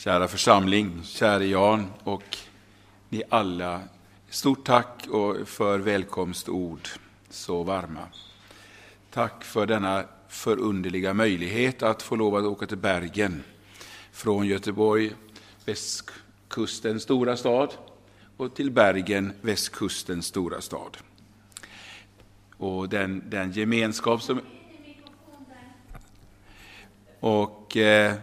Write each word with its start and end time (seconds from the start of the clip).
Kära 0.00 0.28
församling, 0.28 1.02
käre 1.04 1.46
Jan 1.46 1.86
och 2.04 2.36
ni 3.08 3.22
alla. 3.28 3.80
Stort 4.28 4.66
tack 4.66 5.06
för 5.44 5.78
välkomstord, 5.78 6.88
så 7.30 7.62
varma. 7.62 8.08
Tack 9.10 9.44
för 9.44 9.66
denna 9.66 10.04
förunderliga 10.28 11.14
möjlighet 11.14 11.82
att 11.82 12.02
få 12.02 12.16
lov 12.16 12.36
att 12.36 12.44
åka 12.44 12.66
till 12.66 12.76
Bergen 12.76 13.42
från 14.12 14.46
Göteborg, 14.46 15.12
västkustens 15.64 17.02
stora 17.02 17.36
stad, 17.36 17.74
och 18.36 18.54
till 18.54 18.70
Bergen, 18.70 19.32
västkustens 19.40 20.26
stora 20.26 20.60
stad. 20.60 20.96
Och 22.56 22.88
den, 22.88 23.22
den 23.30 23.52
gemenskap 23.52 24.22
som... 24.22 24.40
Och 27.20 27.76
eh, 27.76 28.14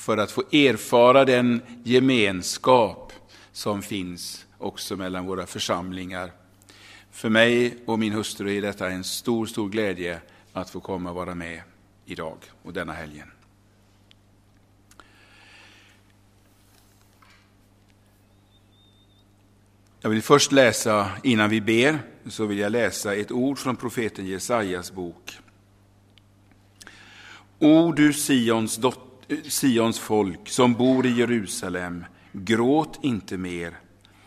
för 0.00 0.16
att 0.16 0.30
få 0.30 0.40
erfara 0.52 1.24
den 1.24 1.62
gemenskap 1.84 3.12
som 3.52 3.82
finns 3.82 4.46
också 4.58 4.96
mellan 4.96 5.26
våra 5.26 5.46
församlingar. 5.46 6.32
För 7.10 7.28
mig 7.28 7.78
och 7.86 7.98
min 7.98 8.12
hustru 8.12 8.56
är 8.56 8.62
detta 8.62 8.90
en 8.90 9.04
stor, 9.04 9.46
stor 9.46 9.68
glädje 9.68 10.20
att 10.52 10.70
få 10.70 10.80
komma 10.80 11.10
och 11.10 11.16
vara 11.16 11.34
med 11.34 11.62
idag 12.04 12.36
och 12.62 12.72
denna 12.72 12.92
helgen. 12.92 13.30
Jag 20.00 20.10
vill 20.10 20.22
först 20.22 20.52
läsa, 20.52 21.10
innan 21.22 21.50
vi 21.50 21.60
ber, 21.60 21.98
så 22.28 22.46
vill 22.46 22.58
jag 22.58 22.72
läsa 22.72 23.14
ett 23.14 23.32
ord 23.32 23.58
från 23.58 23.76
profeten 23.76 24.26
Jesajas 24.26 24.92
bok. 24.92 25.38
O 27.58 27.92
du 27.92 28.12
Sions 28.12 28.76
dotter 28.76 29.09
Sions 29.44 29.98
folk 29.98 30.48
som 30.48 30.74
bor 30.74 31.06
i 31.06 31.10
Jerusalem, 31.10 32.04
gråt 32.32 32.98
inte 33.02 33.36
mer. 33.36 33.78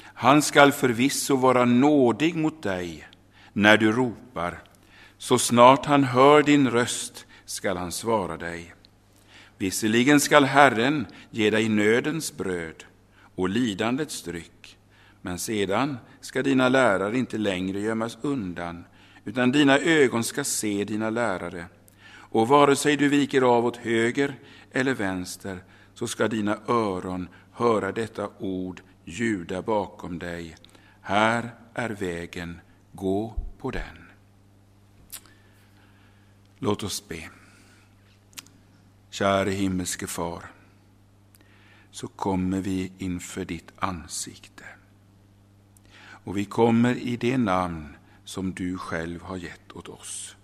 Han 0.03 0.41
skall 0.41 0.71
förvisso 0.71 1.35
vara 1.35 1.65
nådig 1.65 2.35
mot 2.35 2.63
dig 2.63 3.07
när 3.53 3.77
du 3.77 3.91
ropar. 3.91 4.63
Så 5.17 5.39
snart 5.39 5.85
han 5.85 6.03
hör 6.03 6.43
din 6.43 6.69
röst 6.69 7.25
skall 7.45 7.77
han 7.77 7.91
svara 7.91 8.37
dig. 8.37 8.73
Visserligen 9.57 10.19
skall 10.19 10.43
Herren 10.43 11.05
ge 11.31 11.49
dig 11.49 11.69
nödens 11.69 12.37
bröd 12.37 12.83
och 13.35 13.49
lidandets 13.49 14.23
dryck, 14.23 14.77
men 15.21 15.39
sedan 15.39 15.97
ska 16.21 16.43
dina 16.43 16.69
lärare 16.69 17.17
inte 17.17 17.37
längre 17.37 17.79
gömmas 17.79 18.17
undan, 18.21 18.85
utan 19.25 19.51
dina 19.51 19.79
ögon 19.79 20.23
ska 20.23 20.43
se 20.43 20.83
dina 20.83 21.09
lärare. 21.09 21.65
Och 22.33 22.47
vare 22.47 22.75
sig 22.75 22.97
du 22.97 23.09
viker 23.09 23.41
av 23.41 23.65
åt 23.65 23.77
höger 23.77 24.39
eller 24.71 24.93
vänster, 24.93 25.63
så 25.93 26.07
ska 26.07 26.27
dina 26.27 26.57
öron 26.67 27.27
höra 27.51 27.91
detta 27.91 28.29
ord 28.39 28.81
ljuda 29.05 29.61
bakom 29.61 30.19
dig. 30.19 30.55
Här 31.01 31.55
är 31.73 31.89
vägen, 31.89 32.59
gå 32.91 33.35
på 33.57 33.71
den. 33.71 34.09
Låt 36.59 36.83
oss 36.83 37.07
be. 37.07 37.29
Käre 39.09 39.49
himmelske 39.49 40.07
Far, 40.07 40.51
så 41.91 42.07
kommer 42.07 42.61
vi 42.61 42.91
inför 42.97 43.45
ditt 43.45 43.71
ansikte. 43.75 44.65
Och 45.97 46.37
vi 46.37 46.45
kommer 46.45 46.95
i 46.95 47.17
det 47.17 47.37
namn 47.37 47.95
som 48.23 48.53
du 48.53 48.77
själv 48.77 49.21
har 49.21 49.37
gett 49.37 49.71
åt 49.71 49.89
oss. 49.89 50.35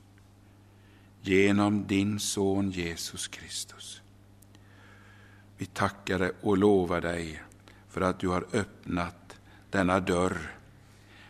Genom 1.29 1.87
din 1.87 2.19
son 2.19 2.71
Jesus 2.71 3.27
Kristus. 3.27 4.01
Vi 5.57 5.65
tackar 5.65 6.19
dig 6.19 6.31
och 6.41 6.57
lovar 6.57 7.01
dig 7.01 7.43
för 7.89 8.01
att 8.01 8.19
du 8.19 8.27
har 8.27 8.45
öppnat 8.53 9.39
denna 9.69 9.99
dörr 9.99 10.55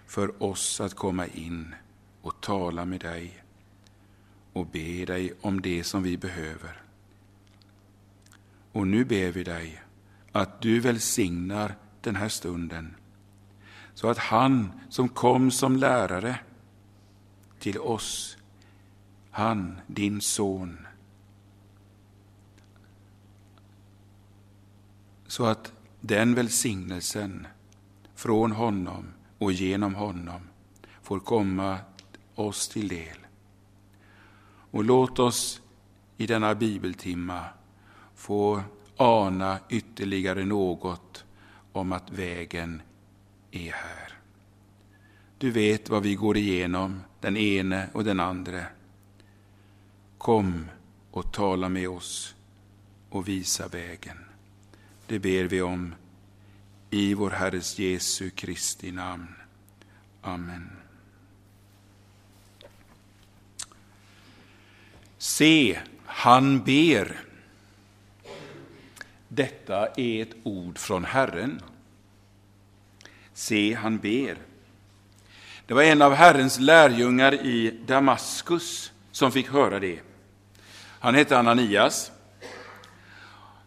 för 0.06 0.44
oss 0.44 0.82
att 0.82 0.94
komma 0.94 1.28
in 1.28 1.76
och 2.22 2.42
tala 2.42 2.86
med 2.86 3.00
dig 3.00 3.44
och 4.54 4.68
be 4.68 5.06
dig 5.06 5.34
om 5.42 5.62
det 5.62 5.84
som 5.84 6.04
vi 6.04 6.18
behöver. 6.18 6.82
Och 8.72 8.88
nu 8.88 9.06
ber 9.06 9.32
vi 9.32 9.44
dig 9.44 9.82
att 10.32 10.62
du 10.62 10.80
välsignar 10.80 11.76
den 12.02 12.16
här 12.16 12.30
stunden 12.30 12.96
så 13.94 14.10
att 14.10 14.18
han 14.18 14.72
som 14.90 15.10
kom 15.10 15.52
som 15.52 15.76
lärare 15.76 16.40
till 17.60 17.80
oss, 17.80 18.38
han, 19.32 19.82
din 19.88 20.22
son, 20.22 20.88
så 25.28 25.46
att 25.46 25.74
den 26.02 26.36
välsignelsen 26.36 27.48
från 28.16 28.52
honom 28.52 29.06
och 29.38 29.52
genom 29.52 29.96
honom 29.96 30.42
får 31.02 31.20
komma 31.20 31.78
oss 32.36 32.68
till 32.68 32.88
del. 32.88 33.18
Och 34.72 34.84
låt 34.84 35.20
oss 35.20 35.62
i 36.18 36.28
denna 36.28 36.56
bibeltimma 36.56 37.46
få 38.16 38.64
ana 38.98 39.60
ytterligare 39.70 40.46
något 40.46 41.26
om 41.72 41.92
att 41.92 42.12
vägen 42.12 42.82
är 43.52 43.72
här. 43.72 44.14
Du 45.38 45.52
vet 45.52 45.90
vad 45.90 46.04
vi 46.04 46.16
går 46.16 46.38
igenom, 46.38 47.02
den 47.20 47.38
ene 47.38 47.90
och 47.94 48.04
den 48.04 48.20
andre. 48.20 48.66
Kom 50.20 50.70
och 51.12 51.34
tala 51.34 51.70
med 51.70 51.90
oss 51.90 52.36
och 53.10 53.28
visa 53.28 53.68
vägen. 53.68 54.18
Det 55.08 55.20
ber 55.20 55.44
vi 55.44 55.62
om 55.62 55.96
i 56.90 57.14
vår 57.14 57.30
Herres 57.30 57.80
Jesu 57.80 58.30
Kristi 58.30 58.92
namn. 58.92 59.36
Amen. 60.22 60.70
Se, 65.18 65.80
han 66.06 66.64
ber. 66.64 67.20
Detta 69.28 69.88
är 69.88 70.22
ett 70.22 70.36
ord 70.44 70.78
från 70.78 71.06
Herren. 71.06 71.62
Se, 73.34 73.74
han 73.74 73.98
ber. 73.98 74.38
Det 75.66 75.74
var 75.74 75.84
en 75.84 76.02
av 76.02 76.14
Herrens 76.14 76.60
lärjungar 76.60 77.34
i 77.34 77.80
Damaskus 77.88 78.92
som 79.12 79.32
fick 79.32 79.48
höra 79.48 79.80
det. 79.80 80.09
Han 81.00 81.16
hette 81.16 81.38
Ananias. 81.38 82.12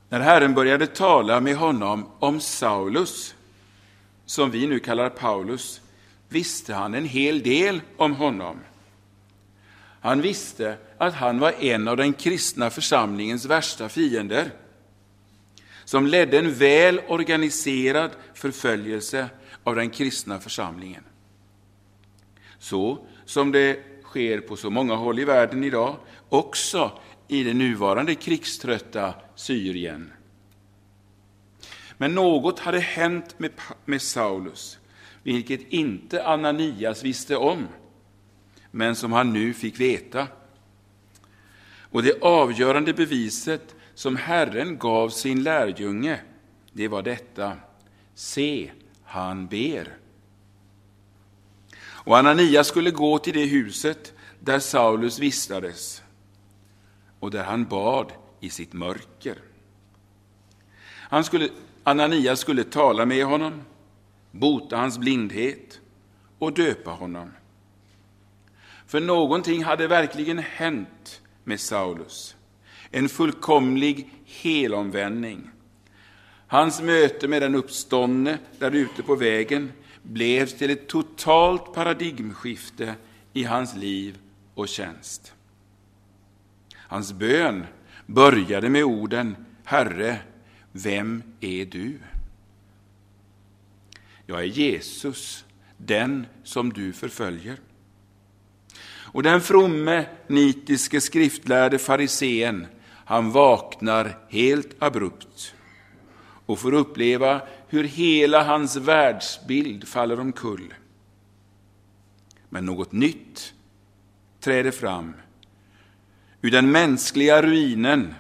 När 0.09 0.21
Herren 0.21 0.55
började 0.55 0.87
tala 0.87 1.41
med 1.41 1.57
honom 1.57 2.11
om 2.19 2.41
Saulus, 2.41 3.35
som 4.27 4.51
vi 4.51 4.67
nu 4.67 4.79
kallar 4.79 5.09
Paulus, 5.09 5.81
visste 6.29 6.75
han 6.75 6.95
en 6.95 7.05
hel 7.05 7.43
del 7.43 7.81
om 7.97 8.15
honom. 8.15 8.61
Han 10.01 10.21
visste 10.21 10.77
att 10.99 11.15
han 11.15 11.39
var 11.39 11.53
en 11.53 11.89
av 11.89 11.97
den 11.97 12.13
kristna 12.13 12.71
församlingens 12.71 13.45
värsta 13.45 13.89
fiender, 13.89 14.51
som 15.85 16.07
ledde 16.07 16.39
en 16.39 16.55
väl 16.55 17.01
organiserad 17.09 18.11
förföljelse 18.35 19.29
av 19.65 19.75
den 19.77 19.91
kristna 19.91 20.39
församlingen. 20.39 21.05
Så 22.59 22.99
som 23.25 23.53
det 23.53 23.79
sker 24.03 24.41
på 24.41 24.57
så 24.57 24.71
många 24.71 24.95
håll 24.95 25.19
i 25.19 25.25
världen 25.25 25.65
idag, 25.65 25.97
också 26.29 26.99
i 27.29 27.45
det 27.45 27.55
nuvarande 27.55 28.15
krigströtta 28.15 29.15
Syrien. 29.35 30.13
Men 31.99 32.15
något 32.15 32.59
hade 32.59 32.81
hänt 32.81 33.39
med, 33.39 33.51
med 33.85 34.03
Saulus, 34.03 34.79
vilket 35.23 35.61
inte 35.69 36.27
Ananias 36.27 37.05
visste 37.05 37.37
om, 37.37 37.69
men 38.71 38.97
som 38.97 39.13
han 39.13 39.33
nu 39.33 39.55
fick 39.55 39.81
veta. 39.81 40.29
Och 41.81 42.03
det 42.03 42.23
avgörande 42.23 42.93
beviset 42.93 43.75
som 43.95 44.17
Herren 44.17 44.79
gav 44.79 45.09
sin 45.09 45.43
lärjunge, 45.43 46.21
det 46.73 46.89
var 46.89 47.03
detta. 47.03 47.57
Se, 48.15 48.71
han 49.05 49.47
ber. 49.47 49.97
Och 51.83 52.19
Ananias 52.19 52.67
skulle 52.67 52.91
gå 52.91 53.19
till 53.19 53.35
det 53.35 53.45
huset 53.45 54.13
där 54.41 54.59
Saulus 54.59 55.19
vistades 55.19 56.02
och 57.23 57.31
där 57.31 57.45
han 57.45 57.65
bad 57.65 58.13
i 58.41 58.51
sitt 58.51 58.73
mörker. 58.73 59.39
Han 60.89 61.25
skulle, 61.25 61.49
Ananias 61.83 62.41
skulle 62.41 62.65
tala 62.65 63.07
med 63.07 63.25
honom, 63.25 63.63
bota 64.31 64.77
hans 64.77 64.99
blindhet 64.99 65.81
och 66.39 66.53
döpa 66.53 66.91
honom. 66.91 67.31
För 68.87 69.01
någonting 69.01 69.65
hade 69.65 69.87
verkligen 69.87 70.39
hänt 70.39 71.21
med 71.45 71.61
Saulus. 71.61 72.37
En 72.91 73.09
fullkomlig 73.09 74.11
helomvändning. 74.25 75.51
Hans 76.47 76.83
möte 76.83 77.29
med 77.29 77.43
den 77.43 77.55
uppståndne 77.55 78.39
där 78.59 78.71
ute 78.71 79.03
på 79.03 79.15
vägen 79.15 79.73
blev 80.03 80.47
till 80.47 80.71
ett 80.71 80.89
totalt 80.89 81.75
paradigmskifte 81.75 82.95
i 83.33 83.45
hans 83.45 83.77
liv 83.77 84.19
och 84.55 84.69
tjänst. 84.69 85.35
Hans 86.93 87.13
bön 87.13 87.67
började 88.07 88.69
med 88.69 88.85
orden 88.85 89.37
Herre, 89.65 90.19
vem 90.73 91.23
är 91.41 91.65
du? 91.65 91.99
Jag 94.27 94.41
är 94.41 94.45
Jesus, 94.45 95.45
den 95.77 96.27
som 96.45 96.73
du 96.73 96.93
förföljer. 96.93 97.57
Och 98.85 99.23
den 99.23 99.41
fromme, 99.41 100.07
nitiske, 100.27 101.01
skriftlärde 101.01 101.79
farisén, 101.79 102.67
han 102.87 103.31
vaknar 103.31 104.19
helt 104.29 104.83
abrupt 104.83 105.55
och 106.47 106.59
får 106.59 106.75
uppleva 106.75 107.43
hur 107.69 107.85
hela 107.85 108.45
hans 108.45 108.77
världsbild 108.77 109.89
faller 109.89 110.21
omkull. 110.21 110.75
Men 112.49 112.67
något 112.67 112.93
nytt 112.93 113.55
träder 114.41 114.71
fram. 114.71 115.15
Ur 116.45 116.51
den 116.51 116.71
mänskliga 116.71 117.43
ruinen 117.43 118.15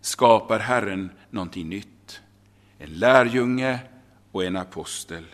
skapar 0.00 0.58
Herren 0.58 1.10
någonting 1.30 1.68
nytt. 1.68 2.20
En 2.78 2.90
lärjunge 2.90 3.78
och 4.32 4.44
en 4.44 4.56
apostel. 4.56 5.24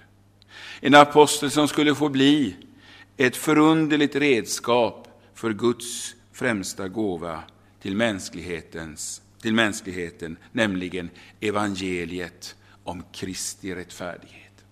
En 0.80 0.94
apostel 0.94 1.50
som 1.50 1.68
skulle 1.68 1.94
få 1.94 2.08
bli 2.08 2.56
ett 3.16 3.36
förunderligt 3.36 4.16
redskap 4.16 5.08
för 5.34 5.52
Guds 5.52 6.14
främsta 6.32 6.88
gåva 6.88 7.42
till, 7.82 7.96
mänsklighetens, 7.96 9.22
till 9.42 9.54
mänskligheten, 9.54 10.36
nämligen 10.52 11.10
evangeliet 11.40 12.56
om 12.84 13.02
Kristi 13.12 13.74
rättfärdighet. 13.74 14.64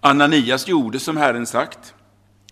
Ananias 0.00 0.68
gjorde 0.68 1.00
som 1.00 1.16
Herren 1.16 1.46
sagt. 1.46 1.94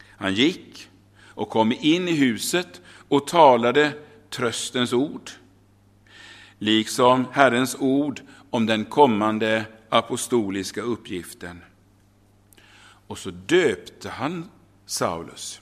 Han 0.09 0.35
gick 0.35 0.89
och 1.25 1.49
kom 1.49 1.73
in 1.73 2.09
i 2.09 2.13
huset 2.13 2.81
och 3.11 3.27
talade 3.27 3.93
tröstens 4.31 4.93
ord, 4.93 5.31
liksom 6.59 7.27
Herrens 7.33 7.77
ord 7.79 8.21
om 8.51 8.67
den 8.67 8.85
kommande 8.85 9.65
apostoliska 9.89 10.81
uppgiften. 10.81 11.63
Och 13.07 13.19
så 13.19 13.31
döpte 13.31 14.09
han 14.09 14.51
Saulus. 14.87 15.61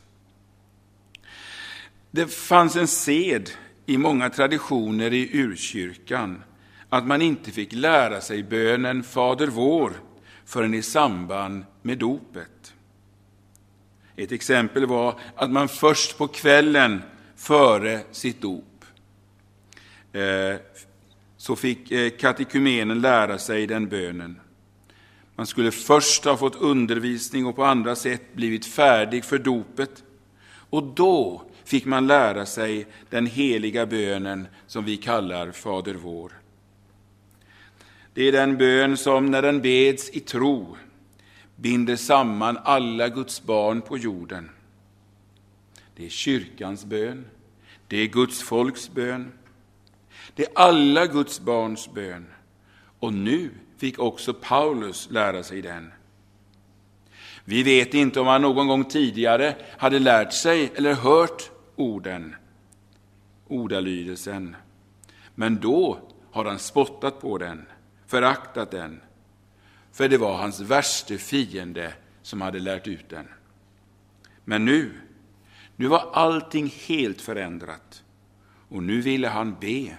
Det 2.10 2.26
fanns 2.26 2.76
en 2.76 2.88
sed 2.88 3.50
i 3.86 3.98
många 3.98 4.30
traditioner 4.30 5.12
i 5.12 5.30
urkyrkan 5.32 6.42
att 6.88 7.06
man 7.06 7.22
inte 7.22 7.50
fick 7.50 7.72
lära 7.72 8.20
sig 8.20 8.42
bönen 8.42 9.02
Fader 9.02 9.46
vår 9.46 9.92
förrän 10.44 10.74
i 10.74 10.82
samband 10.82 11.64
med 11.82 11.98
dopet. 11.98 12.74
Ett 14.16 14.32
exempel 14.32 14.86
var 14.86 15.20
att 15.36 15.50
man 15.50 15.68
först 15.68 16.18
på 16.18 16.28
kvällen 16.28 17.02
före 17.38 18.00
sitt 18.10 18.42
dop 18.42 18.84
eh, 20.12 20.56
så 21.36 21.56
fick 21.56 21.90
eh, 21.90 22.10
katekumenen 22.10 23.00
lära 23.00 23.38
sig 23.38 23.66
den 23.66 23.88
bönen. 23.88 24.40
Man 25.34 25.46
skulle 25.46 25.70
först 25.70 26.24
ha 26.24 26.36
fått 26.36 26.56
undervisning 26.56 27.46
och 27.46 27.56
på 27.56 27.64
andra 27.64 27.96
sätt 27.96 28.34
blivit 28.34 28.66
färdig 28.66 29.24
för 29.24 29.38
dopet. 29.38 30.04
Och 30.70 30.82
då 30.82 31.42
fick 31.64 31.84
man 31.84 32.06
lära 32.06 32.46
sig 32.46 32.86
den 33.10 33.26
heliga 33.26 33.86
bönen 33.86 34.48
som 34.66 34.84
vi 34.84 34.96
kallar 34.96 35.52
Fader 35.52 35.94
vår. 35.94 36.32
Det 38.14 38.28
är 38.28 38.32
den 38.32 38.56
bön 38.56 38.96
som, 38.96 39.26
när 39.26 39.42
den 39.42 39.60
beds 39.60 40.10
i 40.10 40.20
tro, 40.20 40.76
binder 41.56 41.96
samman 41.96 42.58
alla 42.64 43.08
Guds 43.08 43.42
barn 43.42 43.80
på 43.80 43.98
jorden. 43.98 44.50
Det 45.98 46.06
är 46.06 46.10
kyrkans 46.10 46.84
bön, 46.84 47.24
det 47.88 47.96
är 47.96 48.06
Guds 48.06 48.42
folks 48.42 48.90
bön, 48.90 49.32
det 50.34 50.42
är 50.42 50.48
alla 50.54 51.06
Guds 51.06 51.40
barns 51.40 51.92
bön. 51.92 52.26
Och 52.98 53.12
nu 53.12 53.50
fick 53.76 53.98
också 53.98 54.34
Paulus 54.34 55.08
lära 55.10 55.42
sig 55.42 55.62
den. 55.62 55.92
Vi 57.44 57.62
vet 57.62 57.94
inte 57.94 58.20
om 58.20 58.26
han 58.26 58.42
någon 58.42 58.68
gång 58.68 58.84
tidigare 58.84 59.56
hade 59.78 59.98
lärt 59.98 60.32
sig 60.32 60.72
eller 60.74 60.94
hört 60.94 61.50
orden, 61.76 62.34
ordalydelsen. 63.46 64.56
Men 65.34 65.60
då 65.60 65.98
har 66.30 66.44
han 66.44 66.58
spottat 66.58 67.20
på 67.20 67.38
den, 67.38 67.66
föraktat 68.06 68.70
den, 68.70 69.00
för 69.92 70.08
det 70.08 70.18
var 70.18 70.36
hans 70.36 70.60
värste 70.60 71.18
fiende 71.18 71.92
som 72.22 72.40
hade 72.40 72.58
lärt 72.58 72.86
ut 72.86 73.08
den. 73.08 73.28
Men 74.44 74.64
nu, 74.64 74.92
nu 75.78 75.86
var 75.86 76.10
allting 76.12 76.74
helt 76.86 77.20
förändrat 77.20 78.02
och 78.68 78.82
nu 78.82 79.00
ville 79.00 79.28
han 79.28 79.56
be. 79.60 79.96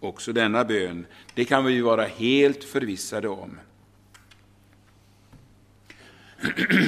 Också 0.00 0.32
denna 0.32 0.64
bön, 0.64 1.06
det 1.34 1.44
kan 1.44 1.64
vi 1.64 1.80
vara 1.80 2.04
helt 2.04 2.64
förvissade 2.64 3.28
om. 3.28 3.58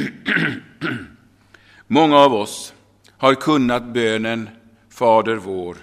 Många 1.87 2.17
av 2.17 2.35
oss 2.35 2.75
har 3.11 3.35
kunnat 3.35 3.85
bönen 3.85 4.49
Fader 4.89 5.37
vår, 5.37 5.77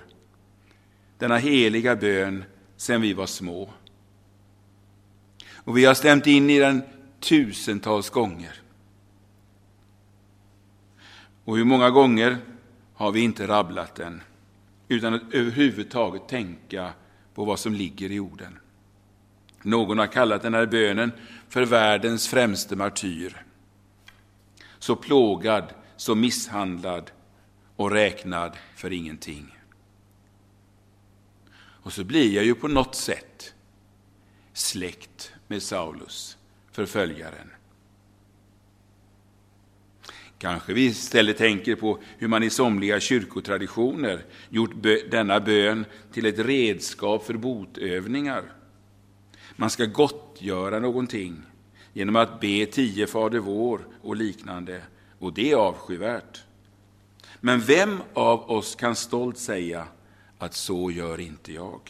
denna 1.17 1.37
heliga 1.37 1.95
bön, 1.95 2.43
sedan 2.77 3.01
vi 3.01 3.13
var 3.13 3.25
små. 3.25 3.69
Och 5.53 5.77
vi 5.77 5.85
har 5.85 5.93
stämt 5.93 6.27
in 6.27 6.49
i 6.49 6.59
den 6.59 6.81
tusentals 7.19 8.09
gånger. 8.09 8.60
Och 11.51 11.57
hur 11.57 11.65
många 11.65 11.89
gånger 11.89 12.37
har 12.93 13.11
vi 13.11 13.21
inte 13.21 13.47
rabblat 13.47 13.95
den 13.95 14.21
utan 14.87 15.13
att 15.13 15.33
överhuvudtaget 15.33 16.27
tänka 16.27 16.93
på 17.33 17.45
vad 17.45 17.59
som 17.59 17.73
ligger 17.73 18.11
i 18.11 18.19
orden. 18.19 18.59
Någon 19.61 19.97
har 19.97 20.07
kallat 20.07 20.41
den 20.41 20.53
här 20.53 20.65
bönen 20.65 21.11
för 21.49 21.65
världens 21.65 22.27
främste 22.27 22.75
martyr. 22.75 23.45
Så 24.79 24.95
plågad, 24.95 25.73
så 25.97 26.15
misshandlad 26.15 27.11
och 27.75 27.91
räknad 27.91 28.57
för 28.75 28.93
ingenting. 28.93 29.57
Och 31.55 31.93
så 31.93 32.03
blir 32.03 32.35
jag 32.35 32.45
ju 32.45 32.55
på 32.55 32.67
något 32.67 32.95
sätt 32.95 33.53
släkt 34.53 35.33
med 35.47 35.63
Saulus, 35.63 36.37
förföljaren. 36.71 37.51
Kanske 40.41 40.73
vi 40.73 40.85
istället 40.85 41.37
tänker 41.37 41.75
på 41.75 41.99
hur 42.17 42.27
man 42.27 42.43
i 42.43 42.49
somliga 42.49 42.99
kyrkotraditioner 42.99 44.25
gjort 44.49 44.71
denna 45.11 45.39
bön 45.39 45.85
till 46.13 46.25
ett 46.25 46.39
redskap 46.39 47.25
för 47.25 47.33
botövningar. 47.33 48.43
Man 49.55 49.69
ska 49.69 49.85
gottgöra 49.85 50.79
någonting 50.79 51.41
genom 51.93 52.15
att 52.15 52.39
be 52.39 52.65
tio 52.65 53.07
Fader 53.07 53.39
vår 53.39 53.87
och 54.01 54.15
liknande, 54.15 54.81
och 55.19 55.33
det 55.33 55.51
är 55.51 55.55
avskyvärt. 55.55 56.43
Men 57.39 57.59
vem 57.59 58.01
av 58.13 58.51
oss 58.51 58.75
kan 58.75 58.95
stolt 58.95 59.37
säga 59.37 59.87
att 60.37 60.53
så 60.53 60.91
gör 60.91 61.19
inte 61.19 61.53
jag? 61.53 61.81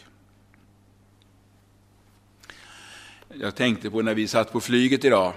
Jag 3.34 3.55
tänkte 3.55 3.89
på 3.89 4.01
när 4.01 4.13
vi 4.13 4.27
satt 4.27 4.51
på 4.51 4.62
flyget 4.62 5.05
idag. 5.05 5.34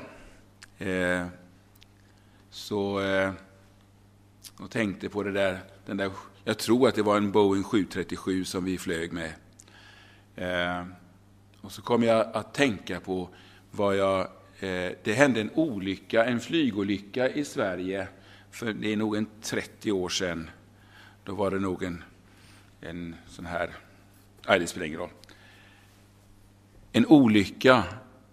Eh, 0.78 1.26
så 2.54 3.00
eh, 3.00 3.32
och 4.56 4.70
tänkte 4.70 5.08
på 5.08 5.22
det 5.22 5.32
där, 5.32 5.60
den 5.86 5.96
där, 5.96 6.10
jag 6.44 6.58
tror 6.58 6.88
att 6.88 6.94
det 6.94 7.02
var 7.02 7.16
en 7.16 7.32
Boeing 7.32 7.64
737 7.64 8.44
som 8.44 8.64
vi 8.64 8.78
flög 8.78 9.12
med. 9.12 9.32
Eh, 10.36 10.86
och 11.60 11.72
så 11.72 11.82
kom 11.82 12.02
jag 12.02 12.26
att 12.32 12.54
tänka 12.54 13.00
på 13.00 13.28
vad 13.70 13.96
jag, 13.96 14.20
eh, 14.60 14.92
det 15.02 15.14
hände 15.16 15.40
en 15.40 15.50
olycka, 15.54 16.24
en 16.24 16.40
flygolycka 16.40 17.28
i 17.28 17.44
Sverige 17.44 18.08
för 18.50 18.72
det 18.72 18.92
är 18.92 18.96
nog 18.96 19.16
en 19.16 19.26
30 19.42 19.92
år 19.92 20.08
sedan. 20.08 20.50
Då 21.24 21.34
var 21.34 21.50
det 21.50 21.58
nog 21.58 21.82
en, 21.82 22.04
en 22.80 23.16
sån 23.28 23.46
här, 23.46 23.70
nej 24.48 24.58
det 24.58 24.66
spelar 24.66 24.86
ingen 24.86 25.00
roll. 25.00 25.10
En 26.92 27.06
olycka 27.06 27.84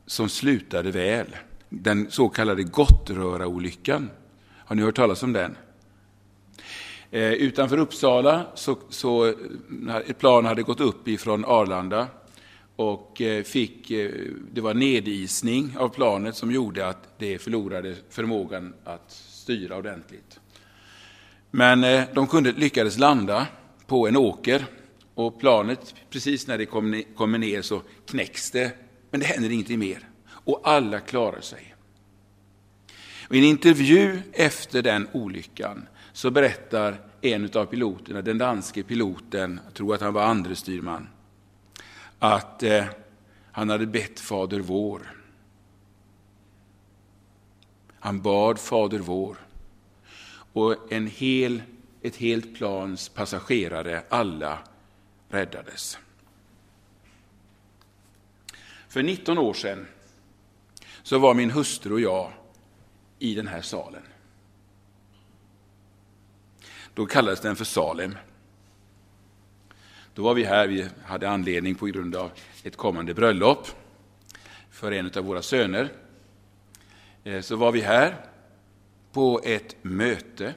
som 0.05 0.29
slutade 0.29 0.91
väl 0.91 1.35
den 1.73 2.11
så 2.11 2.29
kallade 2.29 2.63
Gottröra-olyckan. 2.63 4.09
Har 4.57 4.75
ni 4.75 4.81
hört 4.81 4.95
talas 4.95 5.23
om 5.23 5.33
den? 5.33 5.57
Eh, 7.11 7.33
utanför 7.33 7.77
Uppsala 7.77 8.45
så, 8.55 8.77
så 8.89 9.25
eh, 9.27 9.33
ett 10.07 10.17
plan 10.17 10.45
hade 10.45 10.63
gått 10.63 10.79
upp 10.79 11.07
ifrån 11.07 11.45
Arlanda 11.45 12.07
och 12.75 13.21
eh, 13.21 13.43
fick, 13.43 13.91
eh, 13.91 14.11
det 14.51 14.61
var 14.61 14.73
nedisning 14.73 15.77
av 15.77 15.89
planet 15.89 16.35
som 16.35 16.51
gjorde 16.51 16.87
att 16.87 17.19
det 17.19 17.39
förlorade 17.39 17.95
förmågan 18.09 18.73
att 18.83 19.11
styra 19.11 19.77
ordentligt. 19.77 20.39
Men 21.51 22.05
de 22.13 22.27
kunde, 22.27 22.51
lyckades 22.51 22.97
landa 22.97 23.47
på 23.87 24.07
en 24.07 24.17
åker 24.17 24.65
och 25.15 25.39
planet, 25.39 25.95
precis 26.09 26.47
när 26.47 26.57
det 26.57 26.65
kommer 27.15 27.37
ner 27.37 27.61
så 27.61 27.81
knäcks 28.05 28.51
det, 28.51 28.71
men 29.11 29.19
det 29.19 29.25
händer 29.25 29.49
ingenting 29.49 29.79
mer 29.79 30.10
och 30.43 30.61
alla 30.63 30.99
klarar 30.99 31.41
sig. 31.41 31.75
Och 33.29 33.35
I 33.35 33.39
en 33.39 33.45
intervju 33.45 34.21
efter 34.33 34.81
den 34.81 35.07
olyckan 35.11 35.87
så 36.13 36.31
berättar 36.31 37.01
en 37.21 37.49
av 37.53 37.65
piloterna, 37.65 38.21
den 38.21 38.37
danske 38.37 38.83
piloten, 38.83 39.59
jag 39.65 39.73
tror 39.73 39.95
att 39.95 40.01
han 40.01 40.13
var 40.13 40.23
andre 40.23 40.55
styrman, 40.55 41.07
att 42.19 42.63
eh, 42.63 42.85
han 43.51 43.69
hade 43.69 43.85
bett 43.85 44.19
Fader 44.19 44.59
vår. 44.59 45.15
Han 47.99 48.21
bad 48.21 48.59
Fader 48.59 48.99
vår. 48.99 49.37
Och 50.53 50.93
en 50.93 51.07
hel, 51.07 51.61
ett 52.01 52.15
helt 52.15 52.55
plans 52.55 53.09
passagerare, 53.09 54.03
alla, 54.09 54.59
räddades. 55.29 55.97
För 58.87 59.03
19 59.03 59.37
år 59.37 59.53
sedan 59.53 59.87
så 61.03 61.19
var 61.19 61.33
min 61.33 61.51
hustru 61.51 61.93
och 61.93 62.01
jag 62.01 62.31
i 63.19 63.35
den 63.35 63.47
här 63.47 63.61
salen. 63.61 64.03
Då 66.93 67.05
kallades 67.05 67.41
den 67.41 67.55
för 67.55 67.65
Salem. 67.65 68.15
Då 70.13 70.23
var 70.23 70.33
vi 70.33 70.43
här, 70.43 70.67
vi 70.67 70.87
hade 71.05 71.29
anledning 71.29 71.75
på 71.75 71.85
grund 71.85 72.15
av 72.15 72.31
ett 72.63 72.77
kommande 72.77 73.13
bröllop 73.13 73.67
för 74.69 74.91
en 74.91 75.11
av 75.17 75.23
våra 75.23 75.41
söner. 75.41 75.89
Eh, 77.23 77.41
så 77.41 77.55
var 77.55 77.71
vi 77.71 77.81
här 77.81 78.15
på 79.11 79.41
ett 79.43 79.75
möte. 79.81 80.53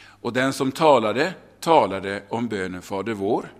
Och 0.00 0.32
den 0.32 0.52
som 0.52 0.72
talade, 0.72 1.34
talade 1.60 2.22
om 2.28 2.48
bönen 2.48 2.82
Fader 2.82 3.12
vår. 3.12 3.52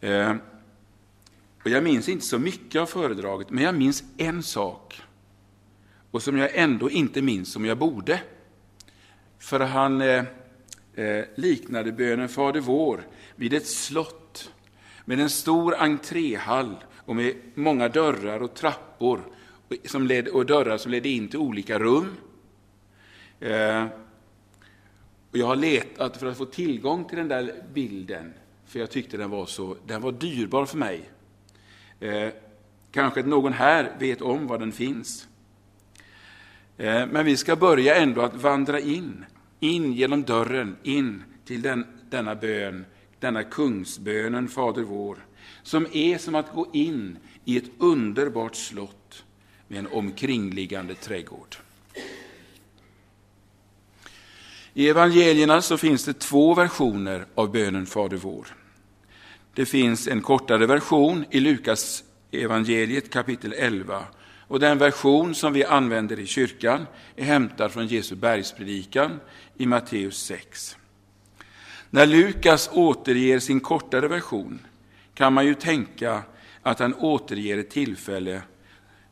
Eh, 0.00 0.34
och 1.62 1.70
jag 1.70 1.84
minns 1.84 2.08
inte 2.08 2.24
så 2.24 2.38
mycket 2.38 2.80
av 2.80 2.86
föredraget, 2.86 3.50
men 3.50 3.64
jag 3.64 3.74
minns 3.74 4.04
en 4.16 4.42
sak. 4.42 5.02
Och 6.10 6.22
som 6.22 6.38
jag 6.38 6.50
ändå 6.54 6.90
inte 6.90 7.22
minns 7.22 7.52
som 7.52 7.64
jag 7.64 7.78
borde. 7.78 8.20
För 9.38 9.60
han 9.60 10.00
eh, 10.00 10.24
eh, 10.94 11.24
liknade 11.34 11.92
bönen 11.92 12.28
Fader 12.28 12.60
vår 12.60 13.06
vid 13.36 13.54
ett 13.54 13.66
slott 13.66 14.52
med 15.04 15.20
en 15.20 15.30
stor 15.30 15.74
entréhall 15.74 16.76
och 16.96 17.16
med 17.16 17.34
många 17.54 17.88
dörrar 17.88 18.40
och 18.40 18.54
trappor 18.54 19.20
som 19.84 20.06
led, 20.06 20.28
och 20.28 20.46
dörrar 20.46 20.78
som 20.78 20.90
ledde 20.90 21.08
in 21.08 21.28
till 21.28 21.38
olika 21.38 21.78
rum. 21.78 22.16
Eh, 23.40 23.86
och 25.30 25.38
jag 25.38 25.46
har 25.46 25.56
letat 25.56 26.16
för 26.16 26.26
att 26.26 26.38
få 26.38 26.44
tillgång 26.44 27.04
till 27.04 27.18
den 27.18 27.28
där 27.28 27.64
bilden, 27.72 28.32
för 28.66 28.78
jag 28.78 28.90
tyckte 28.90 29.16
den 29.16 29.30
var 29.30 29.46
så 29.46 29.76
den 29.86 30.02
var 30.02 30.12
dyrbar 30.12 30.66
för 30.66 30.78
mig. 30.78 31.10
Eh, 32.00 32.28
kanske 32.92 33.22
någon 33.22 33.52
här 33.52 33.92
vet 33.98 34.22
om 34.22 34.46
var 34.46 34.58
den 34.58 34.72
finns. 34.72 35.28
Eh, 36.76 37.06
men 37.06 37.24
vi 37.24 37.36
ska 37.36 37.56
börja 37.56 37.94
ändå 37.94 38.20
att 38.20 38.34
vandra 38.34 38.80
in, 38.80 39.24
in 39.60 39.92
genom 39.92 40.22
dörren, 40.22 40.76
in 40.82 41.22
till 41.44 41.62
den, 41.62 41.86
denna 42.10 42.34
bön, 42.34 42.84
denna 43.18 43.42
kungsbönen 43.42 44.48
Fader 44.48 44.82
vår, 44.82 45.18
som 45.62 45.86
är 45.92 46.18
som 46.18 46.34
att 46.34 46.52
gå 46.52 46.66
in 46.72 47.18
i 47.44 47.56
ett 47.56 47.70
underbart 47.78 48.56
slott 48.56 49.24
med 49.68 49.78
en 49.78 49.86
omkringliggande 49.86 50.94
trädgård. 50.94 51.56
I 54.74 54.88
evangelierna 54.88 55.62
så 55.62 55.76
finns 55.76 56.04
det 56.04 56.18
två 56.18 56.54
versioner 56.54 57.26
av 57.34 57.52
bönen 57.52 57.86
Fader 57.86 58.16
vår. 58.16 58.59
Det 59.60 59.66
finns 59.66 60.08
en 60.08 60.20
kortare 60.20 60.66
version 60.66 61.24
i 61.30 61.40
Lukas 61.40 62.04
evangeliet 62.30 63.10
kapitel 63.10 63.52
11 63.52 64.04
och 64.46 64.60
den 64.60 64.78
version 64.78 65.34
som 65.34 65.52
vi 65.52 65.64
använder 65.64 66.20
i 66.20 66.26
kyrkan 66.26 66.86
är 67.16 67.24
hämtad 67.24 67.72
från 67.72 67.86
Jesu 67.86 68.14
bergspredikan 68.14 69.20
i 69.56 69.66
Matteus 69.66 70.22
6. 70.22 70.76
När 71.90 72.06
Lukas 72.06 72.70
återger 72.72 73.38
sin 73.38 73.60
kortare 73.60 74.08
version 74.08 74.66
kan 75.14 75.32
man 75.32 75.46
ju 75.46 75.54
tänka 75.54 76.22
att 76.62 76.78
han 76.78 76.94
återger 76.94 77.58
ett 77.58 77.70
tillfälle 77.70 78.42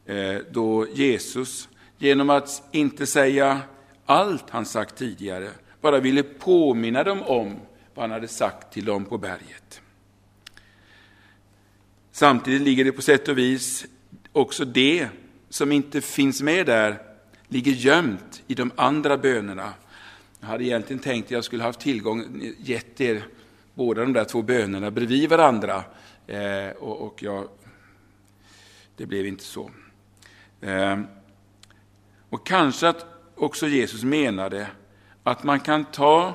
eh, 0.06 0.36
då 0.50 0.86
Jesus, 0.94 1.68
genom 1.98 2.30
att 2.30 2.62
inte 2.72 3.06
säga 3.06 3.60
allt 4.06 4.50
han 4.50 4.66
sagt 4.66 4.96
tidigare, 4.96 5.50
bara 5.80 6.00
ville 6.00 6.22
påminna 6.22 7.04
dem 7.04 7.22
om 7.22 7.56
vad 7.94 8.02
han 8.02 8.10
hade 8.10 8.28
sagt 8.28 8.72
till 8.72 8.84
dem 8.84 9.04
på 9.04 9.18
berget. 9.18 9.80
Samtidigt 12.18 12.62
ligger 12.62 12.84
det 12.84 12.92
på 12.92 13.02
sätt 13.02 13.28
och 13.28 13.38
vis 13.38 13.86
också 14.32 14.64
det 14.64 15.08
som 15.48 15.72
inte 15.72 16.00
finns 16.00 16.42
med 16.42 16.66
där, 16.66 17.02
ligger 17.48 17.72
gömt 17.72 18.42
i 18.46 18.54
de 18.54 18.72
andra 18.76 19.18
bönerna. 19.18 19.72
Jag 20.40 20.48
hade 20.48 20.64
egentligen 20.64 21.02
tänkt 21.02 21.24
att 21.26 21.30
jag 21.30 21.44
skulle 21.44 21.62
haft 21.62 21.80
tillgång, 21.80 22.42
gett 22.58 23.00
er 23.00 23.22
båda 23.74 24.00
de 24.00 24.12
där 24.12 24.24
två 24.24 24.42
bönerna 24.42 24.90
bredvid 24.90 25.30
varandra. 25.30 25.84
Eh, 26.26 26.68
och, 26.78 27.00
och 27.00 27.22
jag, 27.22 27.48
det 28.96 29.06
blev 29.06 29.26
inte 29.26 29.44
så. 29.44 29.70
Eh, 30.60 31.00
och 32.30 32.46
kanske 32.46 32.88
att 32.88 33.06
också 33.34 33.66
Jesus 33.66 34.04
menade 34.04 34.66
att 35.22 35.44
man 35.44 35.60
kan 35.60 35.84
ta 35.84 36.28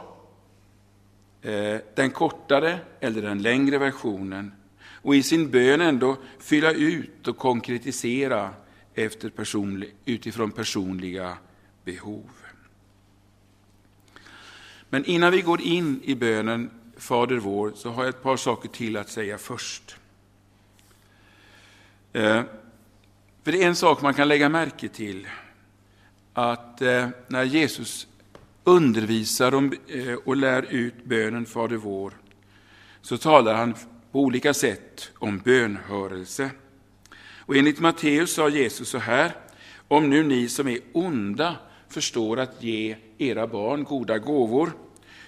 eh, 1.42 1.78
den 1.96 2.12
kortare 2.12 2.80
eller 3.00 3.22
den 3.22 3.42
längre 3.42 3.78
versionen 3.78 4.52
och 5.04 5.16
i 5.16 5.24
sin 5.24 5.52
bön 5.52 5.82
ändå 5.82 6.18
fylla 6.40 6.72
ut 6.72 7.28
och 7.28 7.38
konkretisera 7.38 8.54
efter 8.94 9.30
personlig, 9.30 9.96
utifrån 10.06 10.52
personliga 10.52 11.38
behov. 11.84 12.30
Men 14.90 15.06
innan 15.06 15.32
vi 15.32 15.42
går 15.42 15.62
in 15.62 16.02
i 16.04 16.16
bönen 16.16 16.70
Fader 16.98 17.38
vår 17.38 17.72
så 17.76 17.90
har 17.90 18.04
jag 18.04 18.10
ett 18.10 18.24
par 18.24 18.38
saker 18.38 18.70
till 18.70 18.98
att 18.98 19.10
säga 19.10 19.38
först. 19.38 19.96
Eh, 22.14 22.42
för 23.44 23.52
det 23.52 23.64
är 23.64 23.68
en 23.68 23.76
sak 23.76 24.02
man 24.02 24.14
kan 24.14 24.28
lägga 24.28 24.50
märke 24.50 24.88
till, 24.88 25.28
att 26.34 26.82
eh, 26.82 27.08
när 27.28 27.44
Jesus 27.44 28.08
undervisar 28.64 29.54
om, 29.54 29.74
eh, 29.88 30.14
och 30.14 30.36
lär 30.36 30.66
ut 30.70 31.06
bönen 31.06 31.46
Fader 31.46 31.76
vår, 31.76 32.14
så 33.02 33.18
talar 33.18 33.56
han 33.56 33.76
på 34.14 34.20
olika 34.20 34.54
sätt 34.54 35.12
om 35.16 35.40
bönhörelse. 35.40 36.52
Och 37.38 37.56
enligt 37.56 37.80
Matteus 37.80 38.34
sa 38.34 38.50
Jesus 38.50 38.90
så 38.90 38.98
här, 38.98 39.36
om 39.88 40.10
nu 40.10 40.24
ni 40.24 40.50
som 40.50 40.68
är 40.68 40.80
onda 40.92 41.56
förstår 41.90 42.40
att 42.40 42.64
ge 42.64 42.96
era 43.18 43.48
barn 43.48 43.84
goda 43.84 44.18
gåvor, 44.18 44.72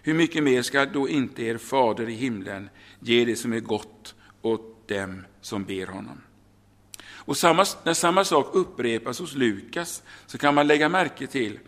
hur 0.04 0.14
mycket 0.14 0.44
mer 0.44 0.62
ska 0.62 0.86
då 0.86 1.10
inte 1.10 1.44
er 1.44 1.58
fader 1.58 2.10
i 2.10 2.14
himlen 2.14 2.70
ge 3.00 3.26
det 3.26 3.36
som 3.36 3.54
är 3.54 3.60
gott 3.60 4.16
åt 4.42 4.88
dem 4.88 5.26
som 5.42 5.64
ber 5.64 5.88
honom? 5.88 6.22
Och 7.08 7.38
samma, 7.38 7.66
när 7.84 7.94
samma 7.94 8.24
sak 8.24 8.50
upprepas 8.54 9.20
hos 9.20 9.36
Lukas 9.36 10.04
så 10.26 10.38
kan 10.38 10.56
man 10.56 10.68
lägga 10.68 10.90
märke 10.90 11.28
till 11.28 11.60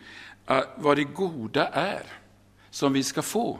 ah, 0.46 0.62
vad 0.76 0.96
det 0.96 1.04
goda 1.04 1.68
är 1.68 2.02
som 2.70 2.92
vi 2.92 3.02
ska 3.02 3.22
få. 3.22 3.58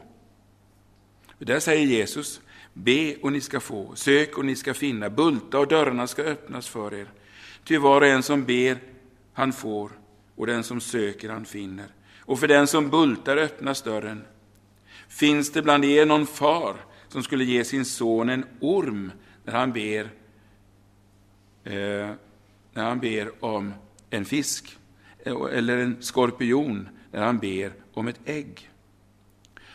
Där 1.38 1.60
säger 1.60 1.86
Jesus, 1.86 2.40
Be 2.82 3.16
och 3.22 3.32
ni 3.32 3.40
ska 3.40 3.60
få, 3.60 3.94
sök 3.94 4.38
och 4.38 4.44
ni 4.44 4.56
ska 4.56 4.74
finna, 4.74 5.10
bulta 5.10 5.58
och 5.58 5.68
dörrarna 5.68 6.06
ska 6.06 6.22
öppnas 6.22 6.68
för 6.68 6.94
er. 6.94 7.06
Ty 7.64 7.78
var 7.78 8.00
och 8.00 8.06
en 8.06 8.22
som 8.22 8.44
ber, 8.44 8.78
han 9.32 9.52
får, 9.52 9.90
och 10.36 10.46
den 10.46 10.64
som 10.64 10.80
söker, 10.80 11.28
han 11.28 11.44
finner. 11.44 11.86
Och 12.20 12.40
för 12.40 12.48
den 12.48 12.66
som 12.66 12.90
bultar 12.90 13.36
öppnas 13.36 13.82
dörren. 13.82 14.24
Finns 15.08 15.52
det 15.52 15.62
bland 15.62 15.84
er 15.84 16.06
någon 16.06 16.26
far 16.26 16.76
som 17.08 17.22
skulle 17.22 17.44
ge 17.44 17.64
sin 17.64 17.84
son 17.84 18.28
en 18.28 18.44
orm 18.60 19.12
när 19.44 19.54
han 19.54 19.72
ber, 19.72 20.10
eh, 21.64 22.10
när 22.72 22.84
han 22.84 23.00
ber 23.00 23.44
om 23.44 23.74
en 24.10 24.24
fisk, 24.24 24.78
eller 25.52 25.78
en 25.78 25.96
skorpion 26.00 26.88
när 27.12 27.22
han 27.22 27.38
ber 27.38 27.72
om 27.92 28.08
ett 28.08 28.20
ägg? 28.24 28.70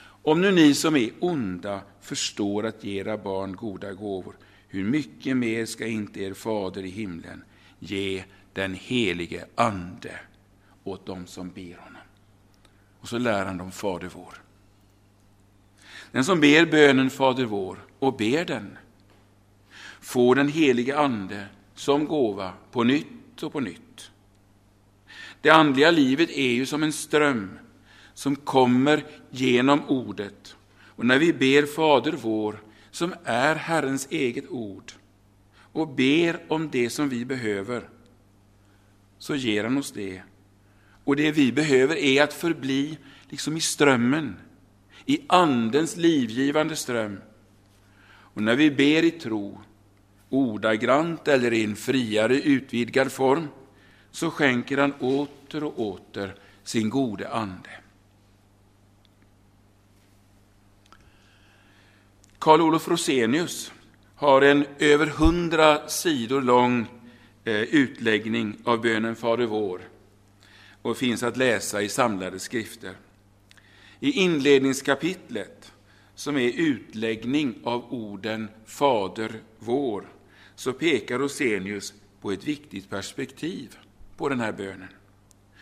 Om 0.05 0.41
nu 0.41 0.51
ni 0.51 0.73
som 0.73 0.95
är 0.95 1.09
onda 1.19 1.81
förstår 2.03 2.65
att 2.65 2.83
ge 2.83 2.99
era 2.99 3.17
barn 3.17 3.55
goda 3.55 3.93
gåvor, 3.93 4.35
hur 4.67 4.83
mycket 4.83 5.37
mer 5.37 5.65
ska 5.65 5.87
inte 5.87 6.19
er 6.19 6.33
fader 6.33 6.85
i 6.85 6.89
himlen 6.89 7.43
ge 7.79 8.23
den 8.53 8.73
helige 8.73 9.45
Ande 9.55 10.19
åt 10.83 11.05
dem 11.05 11.27
som 11.27 11.49
ber 11.49 11.77
honom? 11.77 12.01
Och 12.99 13.09
så 13.09 13.17
lär 13.17 13.45
han 13.45 13.57
dem 13.57 13.71
Fader 13.71 14.09
vår. 14.13 14.41
Den 16.11 16.25
som 16.25 16.39
ber 16.39 16.65
bönen 16.65 17.09
Fader 17.09 17.45
vår 17.45 17.85
och 17.99 18.17
ber 18.17 18.45
den 18.45 18.77
får 20.01 20.35
den 20.35 20.47
helige 20.47 20.99
Ande 20.99 21.45
som 21.75 22.05
gåva 22.05 22.53
på 22.71 22.83
nytt 22.83 23.43
och 23.43 23.53
på 23.53 23.59
nytt. 23.59 24.11
Det 25.41 25.49
andliga 25.49 25.91
livet 25.91 26.29
är 26.29 26.51
ju 26.51 26.65
som 26.65 26.83
en 26.83 26.93
ström 26.93 27.59
som 28.13 28.35
kommer 28.35 29.05
genom 29.29 29.89
ordet. 29.89 30.55
Och 30.95 31.05
när 31.05 31.19
vi 31.19 31.33
ber 31.33 31.65
Fader 31.65 32.11
vår, 32.11 32.63
som 32.91 33.15
är 33.23 33.55
Herrens 33.55 34.07
eget 34.11 34.49
ord, 34.49 34.91
och 35.55 35.87
ber 35.87 36.39
om 36.47 36.69
det 36.69 36.89
som 36.89 37.09
vi 37.09 37.25
behöver, 37.25 37.89
så 39.17 39.35
ger 39.35 39.63
han 39.63 39.77
oss 39.77 39.91
det. 39.91 40.21
Och 41.03 41.15
det 41.15 41.31
vi 41.31 41.51
behöver 41.51 41.95
är 41.95 42.23
att 42.23 42.33
förbli 42.33 42.97
liksom 43.29 43.57
i 43.57 43.61
strömmen, 43.61 44.35
i 45.05 45.19
Andens 45.27 45.97
livgivande 45.97 46.75
ström. 46.75 47.21
Och 48.05 48.43
när 48.43 48.55
vi 48.55 48.71
ber 48.71 49.03
i 49.03 49.11
tro, 49.11 49.61
ordagrant 50.29 51.27
eller 51.27 51.53
i 51.53 51.63
en 51.63 51.75
friare 51.75 52.41
utvidgad 52.41 53.11
form, 53.11 53.47
så 54.11 54.31
skänker 54.31 54.77
han 54.77 54.93
åter 54.93 55.63
och 55.63 55.79
åter 55.79 56.35
sin 56.63 56.89
gode 56.89 57.29
ande. 57.29 57.69
Karl 62.43 62.61
Olof 62.61 62.87
Rosenius 62.87 63.71
har 64.15 64.41
en 64.41 64.65
över 64.79 65.05
hundra 65.05 65.87
sidor 65.87 66.41
lång 66.41 66.87
eh, 67.43 67.61
utläggning 67.61 68.57
av 68.63 68.81
bönen 68.81 69.15
Fader 69.15 69.45
vår 69.45 69.81
och 70.81 70.97
finns 70.97 71.23
att 71.23 71.37
läsa 71.37 71.81
i 71.81 71.89
samlade 71.89 72.39
skrifter. 72.39 72.95
I 73.99 74.11
inledningskapitlet, 74.11 75.73
som 76.15 76.37
är 76.37 76.51
utläggning 76.55 77.55
av 77.63 77.93
orden 77.93 78.47
Fader 78.65 79.31
vår, 79.59 80.07
så 80.55 80.73
pekar 80.73 81.19
Rosenius 81.19 81.93
på 82.21 82.31
ett 82.31 82.43
viktigt 82.43 82.89
perspektiv 82.89 83.77
på 84.17 84.29
den 84.29 84.39
här 84.39 84.51
bönen. 84.51 84.89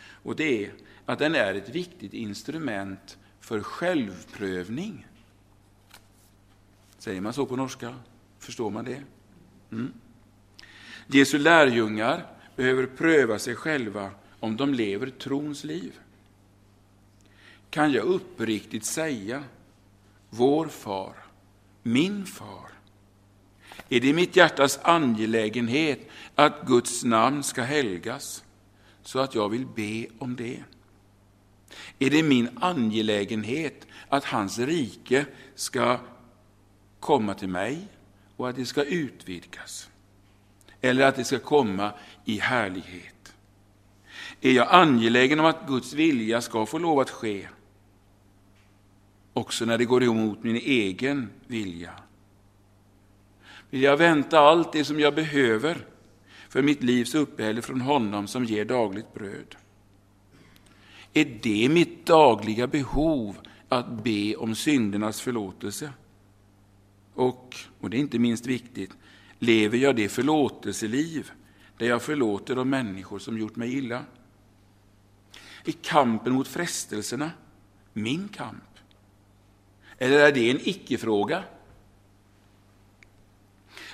Och 0.04 0.36
det 0.36 0.66
är 0.66 0.74
att 1.06 1.20
den 1.20 1.36
är 1.36 1.54
ett 1.54 1.70
viktigt 1.70 2.14
instrument 2.14 3.18
för 3.40 3.60
självprövning. 3.60 5.06
Säger 7.02 7.22
man 7.22 7.34
så 7.34 7.46
på 7.46 7.56
norska? 7.56 7.96
Förstår 8.40 8.70
man 8.70 8.86
det? 8.86 9.02
Mm. 9.72 9.94
Jesu 11.08 11.38
lärjungar 11.38 12.26
behöver 12.56 12.86
pröva 12.86 13.40
sig 13.40 13.56
själva 13.56 14.12
om 14.40 14.58
de 14.58 14.74
lever 14.74 15.10
trons 15.10 15.64
liv. 15.64 16.00
Kan 17.70 17.92
jag 17.92 18.06
uppriktigt 18.06 18.86
säga, 18.86 19.44
vår 20.30 20.68
far, 20.68 21.16
min 21.84 22.26
far, 22.26 22.70
är 23.90 24.00
det 24.00 24.14
mitt 24.14 24.36
hjärtas 24.36 24.80
angelägenhet 24.84 26.00
att 26.36 26.68
Guds 26.68 27.04
namn 27.04 27.44
ska 27.44 27.62
helgas, 27.62 28.44
så 29.04 29.20
att 29.20 29.36
jag 29.36 29.50
vill 29.50 29.66
be 29.66 30.08
om 30.20 30.36
det? 30.36 30.64
Är 32.00 32.10
det 32.10 32.24
min 32.24 32.50
angelägenhet 32.62 33.88
att 34.10 34.24
hans 34.24 34.60
rike 34.60 35.26
ska 35.56 36.00
komma 37.02 37.34
till 37.34 37.50
mig 37.50 37.88
och 38.38 38.50
att 38.50 38.56
det 38.56 38.66
ska 38.66 38.84
utvidgas? 38.84 39.90
Eller 40.82 41.06
att 41.06 41.16
det 41.16 41.24
ska 41.24 41.40
komma 41.40 41.94
i 42.26 42.40
härlighet? 42.40 43.34
Är 44.42 44.52
jag 44.52 44.68
angelägen 44.72 45.40
om 45.40 45.46
att 45.46 45.68
Guds 45.68 45.94
vilja 45.94 46.42
ska 46.42 46.66
få 46.66 46.78
lov 46.78 47.00
att 47.00 47.10
ske, 47.10 47.48
också 49.34 49.66
när 49.66 49.78
det 49.78 49.86
går 49.86 50.04
emot 50.04 50.44
min 50.44 50.56
egen 50.56 51.30
vilja? 51.48 51.92
Vill 53.70 53.82
jag 53.82 53.98
vänta 53.98 54.40
allt 54.40 54.74
det 54.74 54.86
som 54.86 55.00
jag 55.00 55.16
behöver 55.16 55.86
för 56.50 56.62
mitt 56.62 56.84
livs 56.84 57.16
uppehälle 57.16 57.62
från 57.62 57.82
honom 57.82 58.28
som 58.28 58.46
ger 58.46 58.66
dagligt 58.66 59.14
bröd? 59.14 59.56
Är 61.14 61.40
det 61.42 61.70
mitt 61.70 62.06
dagliga 62.06 62.68
behov 62.68 63.38
att 63.70 64.04
be 64.04 64.36
om 64.36 64.56
syndernas 64.56 65.22
förlåtelse? 65.22 65.94
Och, 67.14 67.56
och 67.80 67.90
det 67.90 67.98
är 67.98 68.00
inte 68.00 68.20
minst 68.20 68.46
viktigt, 68.46 68.92
lever 69.40 69.78
jag 69.78 69.96
det 69.96 70.10
förlåtelseliv 70.10 71.32
där 71.78 71.88
jag 71.88 72.02
förlåter 72.02 72.56
de 72.56 72.70
människor 72.70 73.20
som 73.20 73.38
gjort 73.38 73.56
mig 73.56 73.78
illa? 73.78 74.06
Är 75.66 75.72
kampen 75.72 76.34
mot 76.34 76.48
frestelserna 76.48 77.32
min 77.94 78.28
kamp? 78.28 78.64
Eller 79.98 80.20
är 80.20 80.32
det 80.32 80.52
en 80.52 80.60
icke-fråga? 80.62 81.44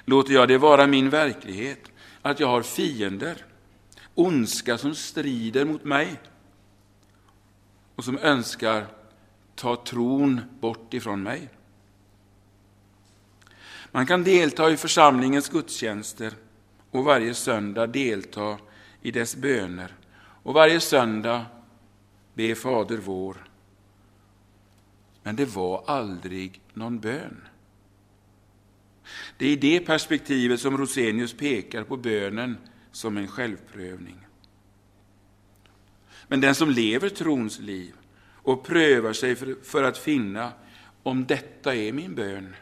Låter 0.05 0.33
jag 0.33 0.47
det 0.47 0.57
vara 0.57 0.87
min 0.87 1.09
verklighet 1.09 1.91
att 2.21 2.39
jag 2.39 2.47
har 2.47 2.61
fiender, 2.61 3.45
ondska 4.15 4.77
som 4.77 4.95
strider 4.95 5.65
mot 5.65 5.83
mig 5.83 6.19
och 7.95 8.03
som 8.03 8.17
önskar 8.17 8.87
ta 9.55 9.75
tron 9.75 10.41
bort 10.59 10.93
ifrån 10.93 11.23
mig? 11.23 11.49
Man 13.97 14.05
kan 14.05 14.23
delta 14.23 14.71
i 14.71 14.77
församlingens 14.77 15.49
gudstjänster 15.49 16.33
och 16.91 17.03
varje 17.03 17.33
söndag 17.33 17.87
delta 17.87 18.57
i 19.01 19.11
dess 19.11 19.35
böner 19.35 19.95
och 20.43 20.53
varje 20.53 20.79
söndag 20.79 21.45
be 22.33 22.55
Fader 22.55 22.97
vår. 22.97 23.49
Men 25.23 25.35
det 25.35 25.45
var 25.45 25.83
aldrig 25.87 26.61
någon 26.73 26.99
bön. 26.99 27.41
Det 29.37 29.45
är 29.45 29.51
i 29.51 29.55
det 29.55 29.79
perspektivet 29.79 30.59
som 30.59 30.77
Rosenius 30.77 31.33
pekar 31.33 31.83
på 31.83 31.97
bönen 31.97 32.57
som 32.91 33.17
en 33.17 33.27
självprövning. 33.27 34.27
Men 36.27 36.41
den 36.41 36.55
som 36.55 36.69
lever 36.69 37.09
trons 37.09 37.59
liv 37.59 37.93
och 38.33 38.65
prövar 38.65 39.13
sig 39.13 39.35
för, 39.63 39.83
att 39.83 39.97
finna 39.97 40.51
om 41.03 41.25
detta 41.25 41.75
är 41.75 41.93
min 41.93 42.15
bön, 42.15 42.55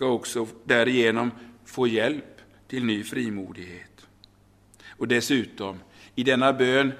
ska 0.00 0.06
också 0.06 0.46
därigenom 0.64 1.30
få 1.64 1.86
hjälp 1.86 2.40
till 2.68 2.84
ny 2.84 3.04
frimodighet. 3.04 4.06
Och 4.88 5.08
dessutom 5.08 5.78
i 6.14 6.24
denna 6.24 6.52
bön 6.52 6.92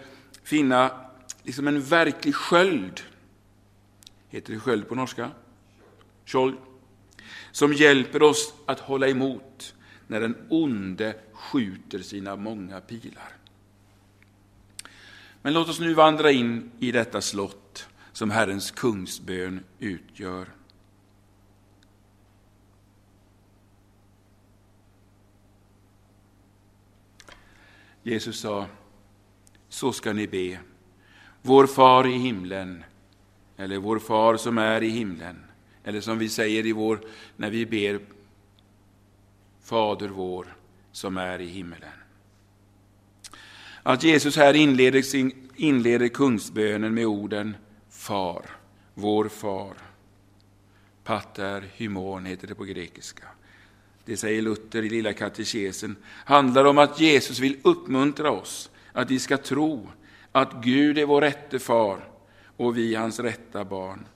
finna 0.42 0.90
liksom 1.42 1.68
en 1.68 1.82
verklig 1.82 2.34
sköld. 2.34 3.00
Heter 4.28 4.52
det 4.52 4.60
sköld 4.60 4.88
på 4.88 4.94
norska? 4.94 5.30
Skjold. 6.26 6.56
Som 7.52 7.72
hjälper 7.72 8.22
oss 8.22 8.54
att 8.66 8.80
hålla 8.80 9.08
emot 9.08 9.74
när 10.06 10.20
den 10.20 10.36
onde 10.48 11.14
skjuter 11.32 11.98
sina 11.98 12.36
många 12.36 12.80
pilar. 12.80 13.32
Men 15.42 15.54
låt 15.54 15.68
oss 15.68 15.80
nu 15.80 15.94
vandra 15.94 16.30
in 16.30 16.70
i 16.78 16.92
detta 16.92 17.20
slott 17.20 17.88
som 18.12 18.30
Herrens 18.30 18.70
kungsbön 18.70 19.64
utgör. 19.78 20.59
Jesus 28.10 28.40
sa, 28.40 28.66
så 29.68 29.92
ska 29.92 30.12
ni 30.12 30.26
be. 30.26 30.58
Vår 31.42 31.66
far 31.66 32.06
i 32.06 32.12
himlen, 32.12 32.84
eller 33.56 33.78
vår 33.78 33.98
far 33.98 34.36
som 34.36 34.58
är 34.58 34.82
i 34.82 34.88
himlen, 34.88 35.44
eller 35.84 36.00
som 36.00 36.18
vi 36.18 36.28
säger 36.28 36.66
i 36.66 36.72
vår, 36.72 37.00
när 37.36 37.50
vi 37.50 37.66
ber 37.66 38.00
Fader 39.62 40.08
vår 40.08 40.56
som 40.92 41.16
är 41.16 41.40
i 41.40 41.46
himmelen. 41.46 41.90
Att 43.82 44.02
Jesus 44.02 44.36
här 44.36 44.54
inleder, 44.54 45.02
sin, 45.02 45.48
inleder 45.56 46.08
kungsbönen 46.08 46.94
med 46.94 47.06
orden 47.06 47.56
Far, 47.90 48.50
vår 48.94 49.28
far. 49.28 49.74
Pater 51.04 51.64
hymon 51.74 52.26
heter 52.26 52.46
det 52.46 52.54
på 52.54 52.64
grekiska. 52.64 53.24
Det 54.10 54.16
säger 54.16 54.42
Luther 54.42 54.82
i 54.82 54.88
Lilla 54.88 55.12
katekesen, 55.12 55.96
handlar 56.24 56.64
om 56.64 56.78
att 56.78 57.00
Jesus 57.00 57.38
vill 57.38 57.56
uppmuntra 57.62 58.30
oss 58.30 58.70
att 58.92 59.10
vi 59.10 59.18
ska 59.18 59.36
tro 59.36 59.88
att 60.32 60.64
Gud 60.64 60.98
är 60.98 61.06
vår 61.06 61.20
rätte 61.20 61.58
far 61.58 62.08
och 62.56 62.76
vi 62.76 62.94
hans 62.94 63.20
rätta 63.20 63.64
barn. 63.64 64.06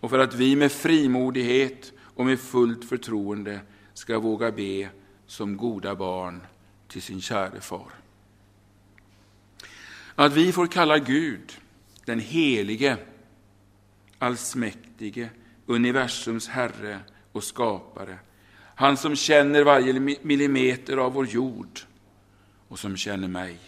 Och 0.00 0.10
för 0.10 0.18
att 0.18 0.34
vi 0.34 0.56
med 0.56 0.72
frimodighet 0.72 1.92
och 1.98 2.26
med 2.26 2.40
fullt 2.40 2.88
förtroende 2.88 3.60
ska 3.94 4.18
våga 4.18 4.52
be 4.52 4.88
som 5.26 5.56
goda 5.56 5.94
barn 5.94 6.40
till 6.88 7.02
sin 7.02 7.20
käre 7.20 7.60
far. 7.60 7.92
Att 10.14 10.32
vi 10.32 10.52
får 10.52 10.66
kalla 10.66 10.98
Gud, 10.98 11.52
den 12.04 12.20
helige, 12.20 12.96
allsmäktige, 14.18 15.28
universums 15.66 16.48
Herre 16.48 17.00
och 17.32 17.44
skapare, 17.44 18.18
han 18.74 18.96
som 18.96 19.16
känner 19.16 19.64
varje 19.64 20.16
millimeter 20.22 20.96
av 20.96 21.12
vår 21.12 21.26
jord 21.26 21.80
och 22.68 22.78
som 22.78 22.96
känner 22.96 23.28
mig. 23.28 23.58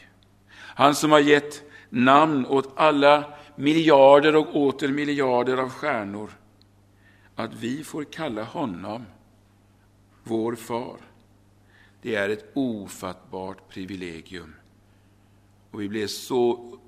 Han 0.55 0.95
som 0.95 1.11
har 1.11 1.21
gett 1.21 1.63
namn 1.91 2.47
åt 2.47 2.73
alla 2.77 3.35
miljarder 3.57 4.37
och 4.37 4.57
åter 4.57 4.89
miljarder 4.89 5.57
av 5.57 5.69
stjärnor. 5.69 6.31
Att 7.35 7.55
vi 7.55 7.85
får 7.85 8.05
kalla 8.05 8.43
honom 8.43 9.05
vår 10.23 10.55
far, 10.55 10.97
det 12.03 12.15
är 12.15 12.29
ett 12.29 12.51
ofattbart 12.55 13.69
privilegium. 13.69 14.55
Och 15.71 15.81
vi 15.81 15.89
blev 15.89 16.07
så 16.07 16.79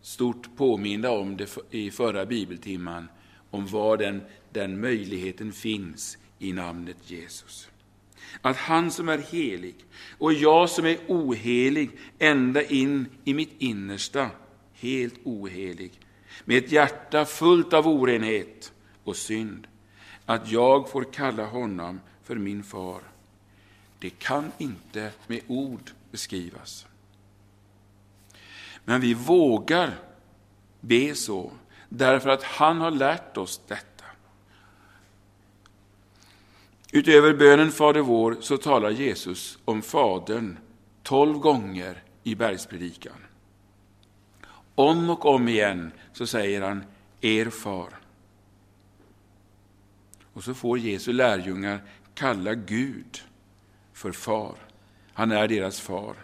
stort 0.00 0.56
påminda 0.56 1.10
om 1.10 1.36
det 1.36 1.58
i 1.70 1.90
förra 1.90 2.26
bibeltimman, 2.26 3.08
om 3.50 3.66
var 3.66 3.96
den, 3.96 4.22
den 4.52 4.80
möjligheten 4.80 5.52
finns 5.52 6.18
i 6.38 6.52
namnet 6.52 6.96
Jesus. 7.10 7.68
Att 8.40 8.56
han 8.56 8.90
som 8.90 9.08
är 9.08 9.18
helig 9.18 9.74
och 10.18 10.32
jag 10.32 10.70
som 10.70 10.86
är 10.86 10.98
ohelig 11.08 11.90
ända 12.18 12.62
in 12.62 13.06
i 13.24 13.34
mitt 13.34 13.54
innersta, 13.58 14.30
helt 14.72 15.14
ohelig, 15.24 16.00
med 16.44 16.64
ett 16.64 16.72
hjärta 16.72 17.24
fullt 17.24 17.72
av 17.72 17.88
orenhet 17.88 18.72
och 19.04 19.16
synd, 19.16 19.66
att 20.26 20.50
jag 20.50 20.90
får 20.90 21.12
kalla 21.12 21.46
honom 21.46 22.00
för 22.22 22.36
min 22.36 22.64
far. 22.64 23.00
Det 23.98 24.10
kan 24.10 24.52
inte 24.58 25.12
med 25.26 25.40
ord 25.46 25.90
beskrivas. 26.10 26.86
Men 28.84 29.00
vi 29.00 29.14
vågar 29.14 29.98
be 30.80 31.14
så, 31.14 31.52
därför 31.88 32.30
att 32.30 32.42
han 32.42 32.80
har 32.80 32.90
lärt 32.90 33.36
oss 33.36 33.60
detta. 33.68 33.93
Utöver 36.96 37.34
bönen 37.34 37.72
Fader 37.72 38.00
vår 38.00 38.36
så 38.40 38.56
talar 38.56 38.90
Jesus 38.90 39.58
om 39.64 39.82
Fadern 39.82 40.58
tolv 41.02 41.38
gånger 41.38 42.02
i 42.22 42.34
bergspredikan. 42.34 43.16
Om 44.74 45.10
och 45.10 45.24
om 45.24 45.48
igen 45.48 45.92
så 46.12 46.26
säger 46.26 46.62
han 46.62 46.84
er 47.20 47.50
far. 47.50 47.88
Och 50.32 50.44
så 50.44 50.54
får 50.54 50.78
Jesu 50.78 51.12
lärjungar 51.12 51.82
kalla 52.14 52.54
Gud 52.54 53.22
för 53.92 54.12
far. 54.12 54.56
Han 55.12 55.32
är 55.32 55.48
deras 55.48 55.80
far. 55.80 56.14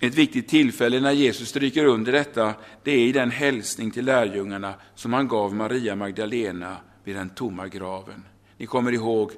Ett 0.00 0.14
viktigt 0.14 0.48
tillfälle 0.48 1.00
när 1.00 1.12
Jesus 1.12 1.48
stryker 1.48 1.84
under 1.84 2.12
detta, 2.12 2.54
det 2.82 2.90
är 2.90 3.06
i 3.06 3.12
den 3.12 3.30
hälsning 3.30 3.90
till 3.90 4.04
lärjungarna 4.04 4.74
som 4.94 5.12
han 5.12 5.28
gav 5.28 5.54
Maria 5.54 5.96
Magdalena 5.96 6.76
vid 7.04 7.16
den 7.16 7.30
tomma 7.30 7.68
graven. 7.68 8.24
Ni 8.60 8.66
kommer 8.66 8.92
ihåg 8.92 9.32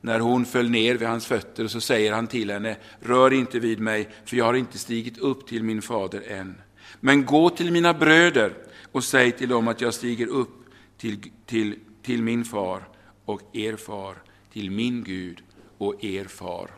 när 0.00 0.20
hon 0.20 0.44
föll 0.44 0.70
ner 0.70 0.94
vid 0.94 1.08
hans 1.08 1.26
fötter 1.26 1.64
och 1.64 1.70
så 1.70 1.80
säger 1.80 2.12
han 2.12 2.26
till 2.26 2.50
henne, 2.50 2.76
rör 3.00 3.32
inte 3.32 3.58
vid 3.58 3.80
mig, 3.80 4.08
för 4.24 4.36
jag 4.36 4.44
har 4.44 4.54
inte 4.54 4.78
stigit 4.78 5.18
upp 5.18 5.46
till 5.46 5.62
min 5.62 5.82
fader 5.82 6.22
än. 6.28 6.60
Men 7.00 7.24
gå 7.24 7.50
till 7.50 7.72
mina 7.72 7.94
bröder 7.94 8.52
och 8.92 9.04
säg 9.04 9.32
till 9.32 9.48
dem 9.48 9.68
att 9.68 9.80
jag 9.80 9.94
stiger 9.94 10.26
upp 10.26 10.64
till, 10.98 11.30
till, 11.46 11.78
till 12.02 12.22
min 12.22 12.44
far 12.44 12.88
och 13.24 13.40
er 13.52 13.76
far, 13.76 14.16
till 14.52 14.70
min 14.70 15.04
Gud 15.04 15.42
och 15.78 16.04
er 16.04 16.24
far. 16.24 16.70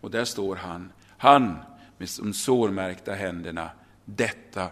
Och 0.00 0.10
där 0.10 0.24
står 0.24 0.56
han, 0.56 0.92
han 1.18 1.44
med 1.98 2.08
de 2.18 2.32
sårmärkta 2.32 3.12
händerna. 3.12 3.70
Detta, 4.04 4.68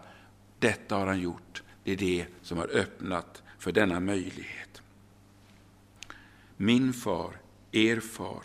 detta 0.59 0.97
har 0.97 1.07
han 1.07 1.20
gjort. 1.20 1.62
Det 1.85 1.92
är 1.92 1.97
det 1.97 2.27
som 2.42 2.59
har 2.59 2.77
öppnat 2.77 3.42
för 3.59 3.73
denna 3.73 4.01
möjlighet. 4.01 4.73
Min 6.56 6.92
far, 6.92 7.40
er 7.72 8.00
far, 8.00 8.42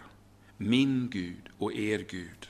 min 0.58 1.10
Gud 1.10 1.50
och 1.58 1.74
er 1.74 2.00
Gud. 2.00 2.50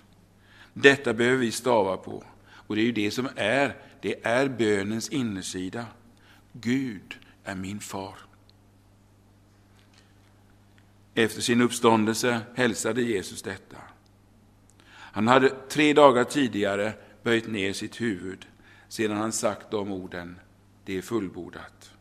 Detta 0.73 1.13
behöver 1.13 1.37
vi 1.37 1.51
stava 1.51 1.97
på. 1.97 2.23
Och 2.49 2.75
det 2.75 2.81
är 2.81 2.85
ju 2.85 2.91
det 2.91 3.11
som 3.11 3.29
är, 3.35 3.75
det 4.01 4.25
är 4.25 4.49
bönens 4.49 5.09
innersida. 5.09 5.85
Gud 6.53 7.17
är 7.43 7.55
min 7.55 7.79
far. 7.79 8.15
Efter 11.15 11.41
sin 11.41 11.61
uppståndelse 11.61 12.41
hälsade 12.55 13.01
Jesus 13.01 13.41
detta. 13.41 13.77
Han 14.89 15.27
hade 15.27 15.49
tre 15.49 15.93
dagar 15.93 16.23
tidigare 16.23 16.93
böjt 17.23 17.47
ner 17.47 17.73
sitt 17.73 18.01
huvud 18.01 18.47
sedan 18.89 19.17
han 19.17 19.31
sagt 19.31 19.71
de 19.71 19.91
orden, 19.91 20.39
det 20.85 20.97
är 20.97 21.01
fullbordat. 21.01 21.91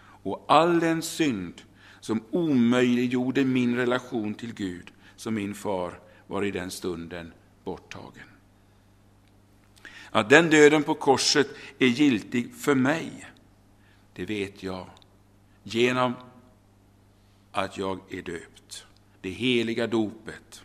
Och 0.00 0.44
all 0.48 0.80
den 0.80 1.02
synd 1.02 1.62
som 2.00 2.22
omöjliggjorde 2.30 3.44
min 3.44 3.76
relation 3.76 4.34
till 4.34 4.54
Gud 4.54 4.90
som 5.16 5.34
min 5.34 5.54
far 5.54 6.00
var 6.26 6.44
i 6.44 6.50
den 6.50 6.70
stunden 6.70 7.32
borttagen. 7.64 8.28
Att 10.10 10.30
den 10.30 10.50
döden 10.50 10.82
på 10.82 10.94
korset 10.94 11.48
är 11.78 11.86
giltig 11.86 12.54
för 12.54 12.74
mig, 12.74 13.26
det 14.12 14.24
vet 14.24 14.62
jag 14.62 14.86
genom 15.62 16.12
att 17.52 17.78
jag 17.78 18.00
är 18.10 18.22
döpt. 18.22 18.86
Det 19.20 19.30
heliga 19.30 19.86
dopet. 19.86 20.62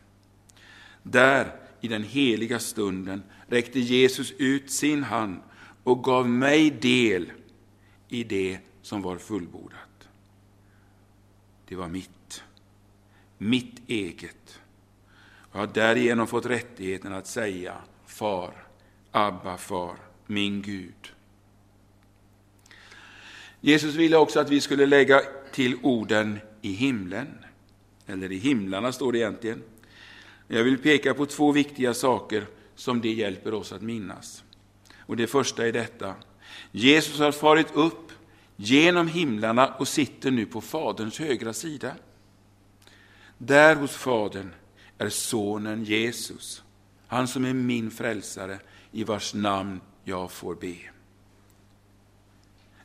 Där 1.04 1.56
i 1.82 1.88
den 1.88 2.04
heliga 2.04 2.60
stunden 2.60 3.24
räckte 3.48 3.80
Jesus 3.80 4.32
ut 4.32 4.72
sin 4.72 5.04
hand 5.04 5.42
och 5.84 6.04
gav 6.04 6.30
mig 6.30 6.70
del 6.70 7.32
i 8.08 8.24
det 8.24 8.60
som 8.82 9.02
var 9.02 9.18
fullbordat. 9.18 9.93
Det 11.74 11.78
var 11.78 11.88
mitt, 11.88 12.44
mitt 13.38 13.90
eget. 13.90 14.60
Jag 15.52 15.60
har 15.60 15.68
därigenom 15.68 16.28
fått 16.28 16.46
rättigheten 16.46 17.14
att 17.14 17.28
säga 17.28 17.76
Far, 18.06 18.68
Abba, 19.12 19.58
Far, 19.58 19.96
min 20.26 20.62
Gud. 20.62 21.14
Jesus 23.62 23.96
ville 23.96 24.18
också 24.18 24.40
att 24.40 24.50
vi 24.50 24.62
skulle 24.62 24.86
lägga 24.86 25.22
till 25.52 25.76
orden 25.84 26.40
i 26.62 26.72
himlen, 26.72 27.28
eller 28.08 28.32
i 28.32 28.38
himlarna 28.38 28.92
står 28.92 29.12
det 29.12 29.18
egentligen. 29.18 29.64
Jag 30.48 30.64
vill 30.64 30.78
peka 30.78 31.14
på 31.14 31.26
två 31.26 31.52
viktiga 31.52 31.94
saker 31.94 32.46
som 32.76 33.02
det 33.02 33.14
hjälper 33.14 33.54
oss 33.54 33.72
att 33.72 33.82
minnas. 33.82 34.44
Och 34.98 35.18
Det 35.18 35.28
första 35.28 35.68
är 35.68 35.72
detta. 35.72 36.16
Jesus 36.72 37.20
har 37.20 37.32
farit 37.32 37.76
upp 37.76 38.12
genom 38.56 39.08
himlarna 39.08 39.68
och 39.68 39.88
sitter 39.88 40.32
nu 40.32 40.46
på 40.46 40.62
Faderns 40.62 41.20
högra 41.20 41.54
sida. 41.54 41.96
Där 43.38 43.76
hos 43.76 43.96
Fadern 43.96 44.54
är 44.98 45.10
Sonen 45.10 45.84
Jesus, 45.84 46.64
han 47.08 47.28
som 47.28 47.46
är 47.46 47.54
min 47.54 47.92
frälsare, 47.92 48.60
i 48.92 49.04
vars 49.04 49.34
namn 49.34 49.82
jag 50.04 50.32
får 50.32 50.56
be. 50.56 50.76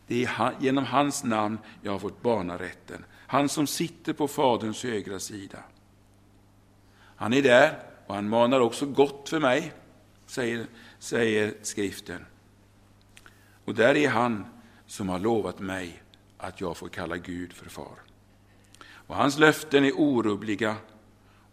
Det 0.07 0.25
är 0.25 0.55
genom 0.61 0.85
hans 0.85 1.25
namn 1.25 1.59
jag 1.83 1.93
har 1.93 1.99
fått 1.99 2.23
barnarätten, 2.23 3.05
han 3.27 3.49
som 3.49 3.67
sitter 3.67 4.13
på 4.13 4.29
Faderns 4.29 4.83
högra 4.83 5.19
sida. 5.19 5.59
Han 7.17 7.33
är 7.33 7.43
där 7.43 7.79
och 8.07 8.15
han 8.15 8.29
manar 8.29 8.61
också 8.61 8.87
gott 8.87 9.29
för 9.29 9.41
mig, 9.41 9.73
säger, 10.27 10.67
säger 10.99 11.55
skriften. 11.63 12.25
Och 13.65 13.75
där 13.75 13.97
är 13.97 14.09
han 14.09 14.47
som 14.89 15.09
har 15.09 15.19
lovat 15.19 15.59
mig 15.59 16.03
att 16.39 16.61
jag 16.61 16.77
får 16.77 16.89
kalla 16.89 17.17
Gud 17.17 17.53
för 17.53 17.71
far. 17.71 17.99
Och 18.91 19.17
hans 19.17 19.39
löften 19.39 19.85
är 19.85 19.93
orubbliga 19.93 20.77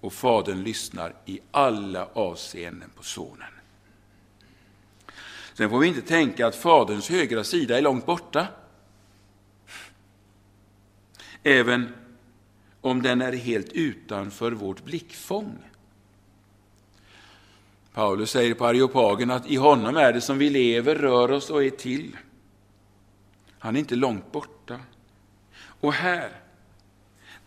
och 0.01 0.13
Fadern 0.13 0.63
lyssnar 0.63 1.15
i 1.25 1.39
alla 1.51 2.05
avseenden 2.13 2.89
på 2.95 3.03
Sonen. 3.03 3.47
Sen 5.53 5.69
får 5.69 5.79
vi 5.79 5.87
inte 5.87 6.01
tänka 6.01 6.47
att 6.47 6.55
Faderns 6.55 7.09
högra 7.09 7.43
sida 7.43 7.77
är 7.77 7.81
långt 7.81 8.05
borta. 8.05 8.47
Även 11.43 11.93
om 12.81 13.01
den 13.01 13.21
är 13.21 13.33
helt 13.33 13.71
utanför 13.71 14.51
vårt 14.51 14.83
blickfång. 14.83 15.57
Paulus 17.93 18.31
säger 18.31 18.53
på 18.53 18.65
Areopagen 18.65 19.31
att 19.31 19.47
i 19.47 19.55
honom 19.55 19.97
är 19.97 20.13
det 20.13 20.21
som 20.21 20.37
vi 20.37 20.49
lever, 20.49 20.95
rör 20.95 21.31
oss 21.31 21.49
och 21.49 21.63
är 21.63 21.69
till. 21.69 22.17
Han 23.65 23.75
är 23.75 23.79
inte 23.79 23.95
långt 23.95 24.31
borta. 24.31 24.79
Och 25.57 25.93
här, 25.93 26.31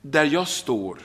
där 0.02 0.24
jag 0.24 0.48
står, 0.48 0.98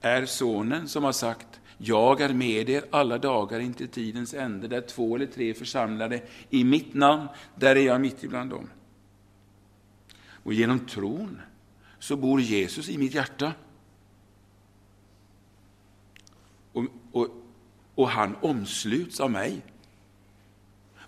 är 0.00 0.26
sonen 0.26 0.88
som 0.88 1.04
har 1.04 1.12
sagt 1.12 1.60
jag 1.78 2.20
är 2.20 2.34
med 2.34 2.68
er 2.70 2.84
alla 2.90 3.18
dagar 3.18 3.60
intill 3.60 3.88
tidens 3.88 4.34
ände, 4.34 4.68
där 4.68 4.80
två 4.80 5.16
eller 5.16 5.26
tre 5.26 5.54
församlade 5.54 6.22
i 6.50 6.64
mitt 6.64 6.94
namn, 6.94 7.28
där 7.54 7.76
är 7.76 7.80
jag 7.80 8.00
mitt 8.00 8.24
ibland 8.24 8.50
dem. 8.50 8.70
Och 10.18 10.52
genom 10.52 10.86
tron 10.86 11.40
så 11.98 12.16
bor 12.16 12.40
Jesus 12.40 12.88
i 12.88 12.98
mitt 12.98 13.14
hjärta. 13.14 13.52
Och, 16.72 16.84
och, 17.12 17.28
och 17.94 18.08
han 18.08 18.36
omsluts 18.40 19.20
av 19.20 19.30
mig. 19.30 19.62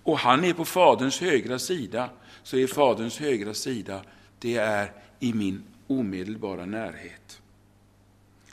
Och 0.03 0.18
han 0.18 0.44
är 0.44 0.53
på 0.53 0.64
Faderns 0.64 1.21
högra 1.21 1.59
sida, 1.59 2.11
så 2.42 2.57
är 2.57 2.66
Faderns 2.66 3.18
högra 3.18 3.55
sida, 3.55 4.03
det 4.38 4.57
är 4.57 4.92
i 5.20 5.33
min 5.33 5.62
omedelbara 5.87 6.66
närhet. 6.66 7.42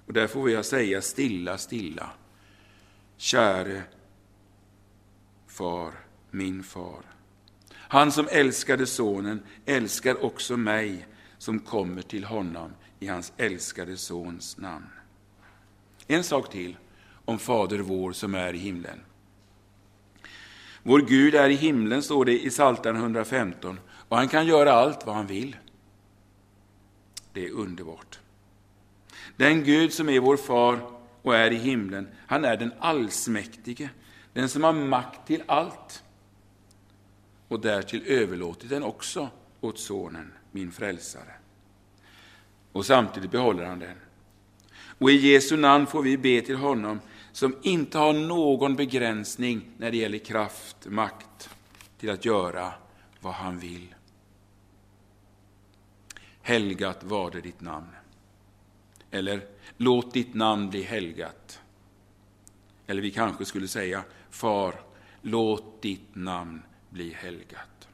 Och 0.06 0.14
där 0.14 0.28
får 0.28 0.50
jag 0.50 0.66
säga 0.66 1.02
stilla, 1.02 1.58
stilla. 1.58 2.10
Käre 3.18 3.84
far, 5.48 5.94
min 6.32 6.64
far. 6.64 7.02
Han 7.74 8.12
som 8.12 8.28
älskade 8.32 8.86
sonen 8.86 9.44
älskar 9.66 10.24
också 10.26 10.58
mig 10.58 11.08
som 11.38 11.60
kommer 11.60 12.02
till 12.02 12.24
honom 12.24 12.72
i 13.00 13.08
hans 13.08 13.34
älskade 13.38 13.98
Sons 13.98 14.58
namn. 14.58 14.90
En 16.08 16.24
sak 16.24 16.52
till 16.52 16.78
om 17.26 17.40
Fader 17.40 17.80
vår 17.80 18.12
som 18.12 18.36
är 18.36 18.54
i 18.54 18.58
himlen. 18.58 19.00
Vår 20.88 21.00
Gud 21.00 21.36
är 21.36 21.50
i 21.50 21.54
himlen, 21.54 22.04
står 22.04 22.26
det 22.26 22.46
i 22.46 22.50
Psaltaren 22.50 22.96
115, 22.96 23.80
och 23.90 24.18
han 24.18 24.28
kan 24.28 24.48
göra 24.48 24.72
allt 24.72 25.06
vad 25.06 25.16
han 25.16 25.28
vill. 25.28 25.56
Det 27.34 27.46
är 27.46 27.52
underbart. 27.52 28.20
Den 29.36 29.64
Gud 29.64 29.94
som 29.94 30.10
är 30.10 30.20
vår 30.20 30.38
far 30.38 30.80
och 31.22 31.36
är 31.36 31.52
i 31.52 31.56
himlen, 31.56 32.08
han 32.28 32.46
är 32.46 32.58
den 32.58 32.74
allsmäktige, 32.80 33.90
den 34.34 34.50
som 34.50 34.64
har 34.64 34.74
makt 34.74 35.28
till 35.28 35.44
allt 35.46 36.04
och 37.48 37.60
därtill 37.60 38.04
överlåtit 38.08 38.70
den 38.70 38.84
också 38.84 39.30
åt 39.62 39.80
Sonen 39.80 40.34
min 40.52 40.72
frälsare. 40.72 41.34
Och 42.72 42.86
samtidigt 42.86 43.32
behåller 43.32 43.66
han 43.66 43.80
den. 43.80 43.98
Och 45.00 45.12
i 45.12 45.32
Jesu 45.32 45.58
namn 45.58 45.88
får 45.88 46.02
vi 46.02 46.18
be 46.18 46.42
till 46.42 46.56
honom 46.56 47.00
som 47.36 47.56
inte 47.62 47.98
har 47.98 48.14
någon 48.14 48.76
begränsning 48.76 49.62
när 49.78 49.92
det 49.92 49.98
gäller 49.98 50.18
kraft, 50.18 50.78
makt 50.86 51.50
till 51.98 52.10
att 52.10 52.26
göra 52.26 52.74
vad 53.20 53.34
han 53.34 53.60
vill. 53.60 53.96
Helgat 56.42 57.04
var 57.04 57.32
det 57.32 57.42
ditt 57.42 57.62
namn. 57.62 57.88
Eller 59.12 59.42
låt 59.78 60.14
ditt 60.14 60.34
namn 60.34 60.70
bli 60.70 60.84
helgat. 60.84 61.62
Eller 62.88 63.02
vi 63.02 63.12
kanske 63.12 63.46
skulle 63.46 63.68
säga 63.68 64.04
Far, 64.30 64.76
låt 65.22 65.82
ditt 65.82 66.16
namn 66.16 66.62
bli 66.90 67.14
helgat. 67.14 67.88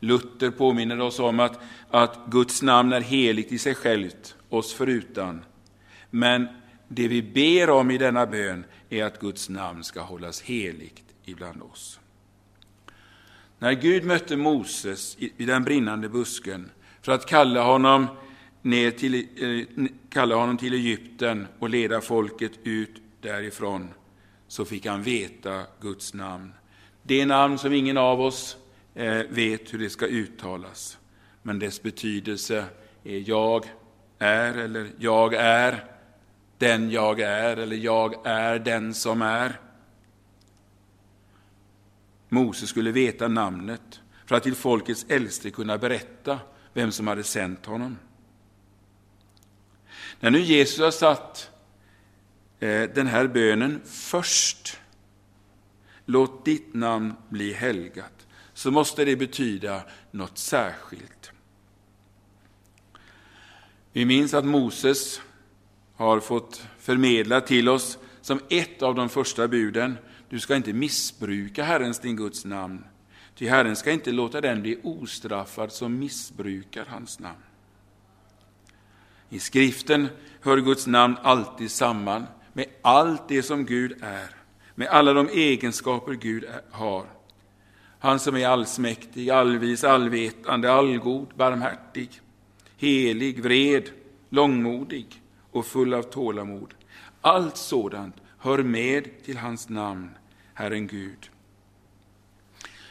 Luther 0.00 0.50
påminner 0.50 1.00
oss 1.00 1.18
om 1.18 1.40
att, 1.40 1.60
att 1.90 2.26
Guds 2.26 2.62
namn 2.62 2.92
är 2.92 3.00
heligt 3.00 3.52
i 3.52 3.58
sig 3.58 3.74
självt, 3.74 4.36
oss 4.48 4.72
förutan. 4.72 5.44
Men 6.10 6.61
det 6.94 7.08
vi 7.08 7.22
ber 7.22 7.70
om 7.70 7.90
i 7.90 7.98
denna 7.98 8.26
bön 8.26 8.64
är 8.88 9.04
att 9.04 9.20
Guds 9.20 9.48
namn 9.48 9.84
ska 9.84 10.00
hållas 10.00 10.42
heligt 10.42 11.04
ibland 11.24 11.62
oss. 11.62 12.00
När 13.58 13.72
Gud 13.72 14.04
mötte 14.04 14.36
Moses 14.36 15.16
i 15.18 15.44
den 15.44 15.64
brinnande 15.64 16.08
busken 16.08 16.70
för 17.02 17.12
att 17.12 17.26
kalla 17.26 17.62
honom, 17.62 18.06
ner 18.62 18.90
till, 18.90 19.14
eh, 19.14 19.86
kalla 20.10 20.34
honom 20.34 20.56
till 20.56 20.74
Egypten 20.74 21.46
och 21.58 21.70
leda 21.70 22.00
folket 22.00 22.52
ut 22.62 23.02
därifrån, 23.20 23.88
så 24.48 24.64
fick 24.64 24.86
han 24.86 25.02
veta 25.02 25.62
Guds 25.80 26.14
namn. 26.14 26.52
Det 27.02 27.26
namn 27.26 27.58
som 27.58 27.72
ingen 27.72 27.96
av 27.98 28.20
oss 28.20 28.56
eh, 28.94 29.22
vet 29.28 29.74
hur 29.74 29.78
det 29.78 29.90
ska 29.90 30.06
uttalas, 30.06 30.98
men 31.42 31.58
dess 31.58 31.82
betydelse 31.82 32.64
är 33.04 33.28
jag 33.28 33.66
är 34.18 34.54
eller 34.54 34.90
jag 34.98 35.34
är 35.34 35.91
den 36.62 36.90
jag 36.90 37.20
är 37.20 37.56
eller 37.56 37.76
jag 37.76 38.26
är 38.26 38.58
den 38.58 38.94
som 38.94 39.22
är. 39.22 39.60
Mose 42.28 42.66
skulle 42.66 42.92
veta 42.92 43.28
namnet 43.28 44.00
för 44.26 44.36
att 44.36 44.42
till 44.42 44.54
folkets 44.54 45.06
äldste 45.08 45.50
kunna 45.50 45.78
berätta 45.78 46.40
vem 46.72 46.92
som 46.92 47.06
hade 47.06 47.24
sänt 47.24 47.66
honom. 47.66 47.98
När 50.20 50.30
nu 50.30 50.40
Jesus 50.40 50.78
har 50.78 50.90
satt 50.90 51.50
eh, 52.60 52.82
den 52.82 53.06
här 53.06 53.26
bönen 53.26 53.80
först, 53.84 54.80
låt 56.06 56.44
ditt 56.44 56.74
namn 56.74 57.14
bli 57.28 57.52
helgat, 57.52 58.26
så 58.54 58.70
måste 58.70 59.04
det 59.04 59.16
betyda 59.16 59.82
något 60.10 60.38
särskilt. 60.38 61.32
Vi 63.92 64.04
minns 64.04 64.34
att 64.34 64.44
Moses 64.44 65.20
har 66.02 66.20
fått 66.20 66.66
förmedla 66.78 67.40
till 67.40 67.68
oss 67.68 67.98
som 68.20 68.40
ett 68.48 68.82
av 68.82 68.94
de 68.94 69.08
första 69.08 69.48
buden, 69.48 69.98
du 70.28 70.40
ska 70.40 70.56
inte 70.56 70.72
missbruka 70.72 71.64
Herrens, 71.64 71.98
din 71.98 72.16
Guds 72.16 72.44
namn, 72.44 72.84
Ty 73.34 73.48
Herren 73.48 73.76
ska 73.76 73.90
inte 73.92 74.12
låta 74.12 74.40
den 74.40 74.62
bli 74.62 74.80
ostraffad 74.82 75.72
som 75.72 75.98
missbrukar 75.98 76.84
hans 76.88 77.18
namn. 77.18 77.42
I 79.28 79.38
skriften 79.38 80.08
hör 80.40 80.58
Guds 80.58 80.86
namn 80.86 81.16
alltid 81.22 81.70
samman 81.70 82.26
med 82.52 82.66
allt 82.82 83.28
det 83.28 83.42
som 83.42 83.64
Gud 83.64 83.92
är, 84.02 84.28
med 84.74 84.88
alla 84.88 85.12
de 85.12 85.28
egenskaper 85.28 86.12
Gud 86.12 86.44
har. 86.70 87.06
Han 87.98 88.18
som 88.18 88.36
är 88.36 88.46
allsmäktig, 88.46 89.30
allvis, 89.30 89.84
allvetande, 89.84 90.72
allgod, 90.72 91.26
barmhärtig, 91.34 92.20
helig, 92.76 93.42
vred, 93.42 93.90
långmodig 94.28 95.21
och 95.52 95.66
full 95.66 95.94
av 95.94 96.02
tålamod. 96.02 96.74
Allt 97.20 97.56
sådant 97.56 98.16
hör 98.38 98.62
med 98.62 99.24
till 99.24 99.36
hans 99.36 99.68
namn, 99.68 100.10
Herren 100.54 100.86
Gud. 100.86 101.30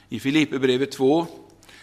I 0.09 0.19
Filipperbrevet 0.19 0.91
2 0.91 1.27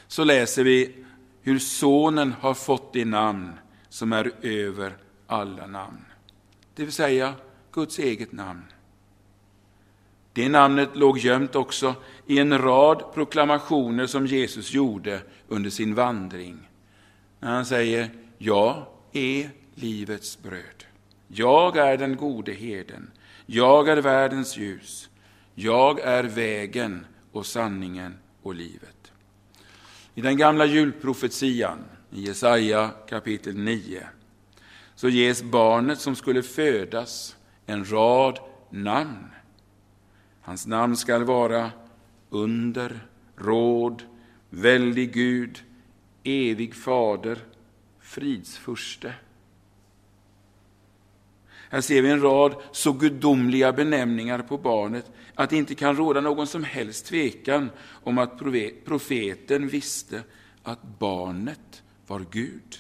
så 0.06 0.24
läser 0.24 0.64
vi 0.64 1.04
hur 1.42 1.58
Sonen 1.58 2.32
har 2.32 2.54
fått 2.54 2.92
det 2.92 3.04
namn 3.04 3.52
som 3.88 4.12
är 4.12 4.32
över 4.42 4.96
alla 5.26 5.66
namn. 5.66 6.04
Det 6.74 6.84
vill 6.84 6.92
säga 6.92 7.34
Guds 7.72 7.98
eget 7.98 8.32
namn. 8.32 8.62
Det 10.32 10.48
namnet 10.48 10.96
låg 10.96 11.18
gömt 11.18 11.54
också 11.54 11.94
i 12.26 12.38
en 12.38 12.58
rad 12.58 13.04
proklamationer 13.14 14.06
som 14.06 14.26
Jesus 14.26 14.72
gjorde 14.72 15.20
under 15.48 15.70
sin 15.70 15.94
vandring. 15.94 16.68
När 17.40 17.50
han 17.50 17.66
säger, 17.66 18.10
jag 18.38 18.86
är 19.12 19.50
livets 19.80 20.42
bröd. 20.42 20.84
Jag 21.28 21.76
är 21.76 21.96
den 21.96 22.16
gode 22.16 22.52
heden. 22.52 23.10
Jag 23.46 23.88
är 23.88 23.96
världens 23.96 24.56
ljus. 24.56 25.08
Jag 25.54 26.00
är 26.00 26.24
vägen 26.24 27.06
och 27.32 27.46
sanningen 27.46 28.14
och 28.42 28.54
livet. 28.54 29.12
I 30.14 30.20
den 30.20 30.36
gamla 30.36 30.66
julprofetian, 30.66 31.78
i 32.10 32.22
Jesaja 32.22 32.90
kapitel 33.08 33.56
9, 33.56 34.08
så 34.94 35.08
ges 35.08 35.42
barnet 35.42 36.00
som 36.00 36.16
skulle 36.16 36.42
födas 36.42 37.36
en 37.66 37.90
rad 37.90 38.38
namn. 38.70 39.26
Hans 40.40 40.66
namn 40.66 40.96
skall 40.96 41.24
vara 41.24 41.70
under, 42.30 43.00
råd, 43.36 44.02
väldig 44.50 45.12
Gud, 45.12 45.62
evig 46.24 46.74
fader, 46.74 47.38
fridsfurste. 48.00 49.14
Här 51.70 51.80
ser 51.80 52.02
vi 52.02 52.10
en 52.10 52.22
rad 52.22 52.54
så 52.72 52.92
gudomliga 52.92 53.72
benämningar 53.72 54.38
på 54.38 54.58
barnet 54.58 55.10
att 55.34 55.50
det 55.50 55.56
inte 55.56 55.74
kan 55.74 55.96
råda 55.96 56.20
någon 56.20 56.46
som 56.46 56.64
helst 56.64 57.06
tvekan 57.06 57.70
om 57.90 58.18
att 58.18 58.38
profeten 58.84 59.68
visste 59.68 60.22
att 60.62 60.82
barnet 60.98 61.82
var 62.06 62.24
Gud. 62.30 62.78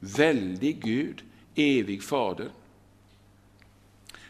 Väldig 0.00 0.82
Gud, 0.82 1.22
evig 1.54 2.02
fader. 2.02 2.48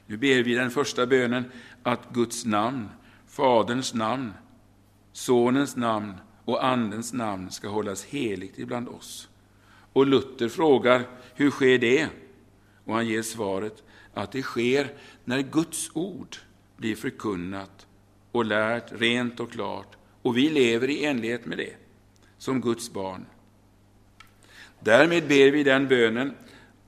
Nu 0.07 0.17
ber 0.17 0.43
vi 0.43 0.55
den 0.55 0.71
första 0.71 1.07
bönen 1.07 1.45
att 1.83 2.13
Guds 2.13 2.45
namn, 2.45 2.89
Faderns 3.27 3.95
namn, 3.95 4.33
Sonens 5.13 5.77
namn 5.77 6.15
och 6.45 6.65
Andens 6.65 7.13
namn 7.13 7.51
ska 7.51 7.69
hållas 7.69 8.05
heligt 8.05 8.59
ibland 8.59 8.89
oss. 8.89 9.29
Och 9.93 10.07
Luther 10.07 10.49
frågar, 10.49 11.03
hur 11.35 11.51
sker 11.51 11.79
det? 11.79 12.09
Och 12.85 12.95
han 12.95 13.07
ger 13.07 13.23
svaret 13.23 13.83
att 14.19 14.33
det 14.33 14.43
sker 14.43 14.93
när 15.25 15.43
Guds 15.43 15.91
ord 15.95 16.37
blir 16.77 16.97
förkunnat 16.97 17.87
och 18.33 18.45
lärt 18.45 18.93
rent 18.93 19.41
och 19.41 19.53
klart 19.53 19.97
och 20.23 20.37
vi 20.37 20.51
lever 20.51 20.91
i 20.91 21.05
enlighet 21.05 21.47
med 21.47 21.59
det 21.59 21.75
som 22.39 22.61
Guds 22.61 22.93
barn. 22.93 23.27
Därmed 24.81 25.29
ber 25.29 25.51
vi 25.51 25.63
den 25.63 25.89
bönen 25.89 26.35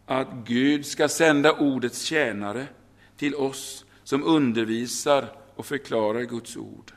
att 0.07 0.29
Gud 0.45 0.87
ska 0.87 1.09
sända 1.09 1.53
ordets 1.53 2.03
tjänare 2.03 2.67
till 3.17 3.35
oss 3.35 3.85
som 4.05 4.25
undervisar 4.25 5.33
och 5.55 5.67
förklarar 5.67 6.23
Guds 6.23 6.57
ord. 6.57 6.93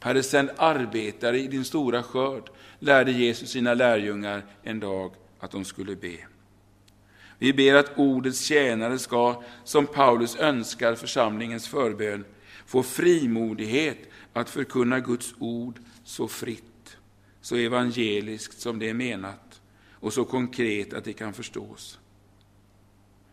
Herre, 0.00 0.22
sänd 0.22 0.50
arbetare 0.56 1.38
i 1.38 1.46
din 1.46 1.64
stora 1.64 2.02
skörd, 2.02 2.50
lärde 2.78 3.12
Jesus 3.12 3.50
sina 3.50 3.74
lärjungar 3.74 4.42
en 4.62 4.80
dag 4.80 5.14
att 5.38 5.50
de 5.50 5.64
skulle 5.64 5.96
be. 5.96 6.18
Vi 7.40 7.52
ber 7.52 7.74
att 7.74 7.98
ordets 7.98 8.40
tjänare 8.40 8.98
ska, 8.98 9.42
som 9.64 9.86
Paulus 9.86 10.36
önskar 10.36 10.94
församlingens 10.94 11.68
förbön, 11.68 12.24
få 12.66 12.82
frimodighet 12.82 13.98
att 14.32 14.50
förkunna 14.50 15.00
Guds 15.00 15.34
ord 15.38 15.78
så 16.04 16.28
fritt, 16.28 16.96
så 17.40 17.56
evangeliskt 17.56 18.60
som 18.60 18.78
det 18.78 18.88
är 18.88 18.94
menat 18.94 19.60
och 19.92 20.12
så 20.12 20.24
konkret 20.24 20.92
att 20.94 21.04
det 21.04 21.12
kan 21.12 21.32
förstås. 21.32 21.98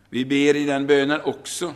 Vi 0.10 0.26
ber 0.26 0.56
i 0.56 0.65
den 0.65 0.88
bönen 0.88 1.22
också 1.22 1.74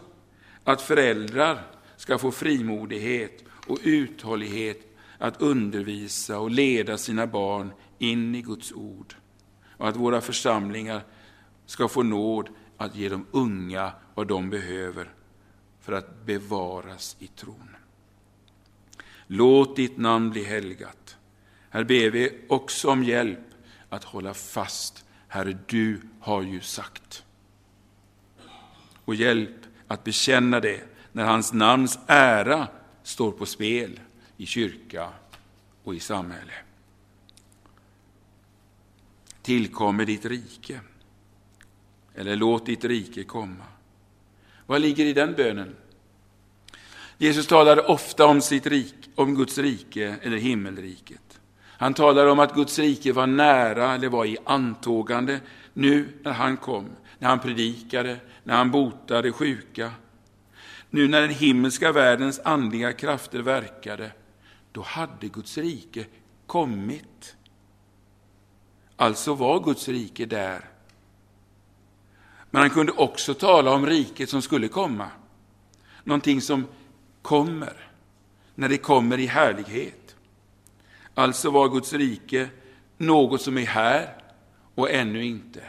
att 0.64 0.82
föräldrar 0.82 1.62
ska 1.98 2.18
få 2.18 2.32
frimodighet 2.32 3.44
och 3.68 3.80
uthållighet 3.84 4.96
att 5.18 5.42
undervisa 5.42 6.40
och 6.40 6.52
leda 6.52 6.98
sina 6.98 7.28
barn 7.28 7.72
in 8.00 8.36
i 8.36 8.42
Guds 8.42 8.72
ord 8.72 9.16
och 9.78 9.88
att 9.88 9.96
våra 9.96 10.22
församlingar 10.22 11.02
ska 11.72 11.88
få 11.88 12.04
nåd 12.04 12.50
att 12.78 12.96
ge 12.96 13.10
de 13.10 13.26
unga 13.32 13.92
vad 14.16 14.28
de 14.28 14.50
behöver 14.50 15.14
för 15.80 15.94
att 15.94 16.26
bevaras 16.26 17.16
i 17.20 17.28
tron. 17.28 17.76
Låt 19.28 19.76
ditt 19.76 19.98
namn 19.98 20.30
bli 20.30 20.44
helgat. 20.44 21.18
Här 21.70 21.84
ber 21.84 22.10
vi 22.10 22.46
också 22.50 22.90
om 22.90 23.04
hjälp 23.04 23.40
att 23.90 24.04
hålla 24.04 24.34
fast. 24.34 25.06
Herre, 25.28 25.58
du 25.66 26.02
har 26.20 26.42
ju 26.42 26.62
sagt. 26.62 27.24
Och 29.06 29.16
hjälp 29.16 29.66
att 29.88 30.04
bekänna 30.04 30.60
det 30.60 30.84
när 31.12 31.26
hans 31.26 31.54
namns 31.54 32.00
ära 32.08 32.68
står 33.04 33.32
på 33.32 33.46
spel 33.46 34.00
i 34.38 34.46
kyrka 34.46 35.10
och 35.84 35.96
i 35.96 36.00
samhälle. 36.00 36.54
Tillkommer 39.42 40.06
ditt 40.06 40.26
rike 40.26 40.82
eller 42.22 42.36
låt 42.36 42.66
ditt 42.66 42.86
rike 42.86 43.24
komma. 43.24 43.66
Vad 44.66 44.82
ligger 44.82 45.06
i 45.06 45.14
den 45.14 45.34
bönen? 45.34 45.76
Jesus 47.18 47.48
talade 47.48 47.82
ofta 47.82 48.26
om, 48.26 48.42
sitt 48.42 48.68
rik, 48.68 48.96
om 49.16 49.36
Guds 49.36 49.58
rike 49.58 50.16
eller 50.22 50.38
himmelriket. 50.38 51.40
Han 51.64 51.94
talade 51.94 52.32
om 52.32 52.40
att 52.40 52.56
Guds 52.56 52.80
rike 52.80 53.14
var 53.14 53.28
nära 53.28 53.94
eller 53.94 54.10
var 54.10 54.26
i 54.26 54.38
antågande 54.46 55.40
nu 55.74 56.08
när 56.24 56.32
han 56.32 56.58
kom, 56.58 56.90
när 57.20 57.30
han 57.30 57.40
predikade, 57.40 58.18
när 58.44 58.56
han 58.56 58.72
botade 58.72 59.32
sjuka. 59.32 59.92
Nu 60.90 61.08
när 61.08 61.22
den 61.22 61.30
himmelska 61.30 61.92
världens 61.92 62.40
andliga 62.40 62.94
krafter 62.94 63.40
verkade, 63.40 64.12
då 64.72 64.82
hade 64.82 65.28
Guds 65.28 65.58
rike 65.58 66.06
kommit. 66.46 67.36
Alltså 68.96 69.34
var 69.34 69.60
Guds 69.60 69.88
rike 69.88 70.26
där. 70.26 70.71
Men 72.52 72.62
han 72.62 72.70
kunde 72.70 72.92
också 72.92 73.34
tala 73.34 73.72
om 73.72 73.86
riket 73.86 74.30
som 74.30 74.42
skulle 74.42 74.68
komma. 74.68 75.08
Någonting 76.04 76.42
som 76.42 76.68
kommer, 77.22 77.90
när 78.56 78.70
det 78.70 78.78
kommer 78.78 79.18
i 79.18 79.26
härlighet. 79.26 80.16
Alltså 81.14 81.50
var 81.50 81.70
Guds 81.70 81.94
rike 81.94 82.50
något 82.98 83.42
som 83.42 83.58
är 83.58 83.66
här 83.66 84.16
och 84.76 84.92
ännu 84.92 85.26
inte, 85.26 85.64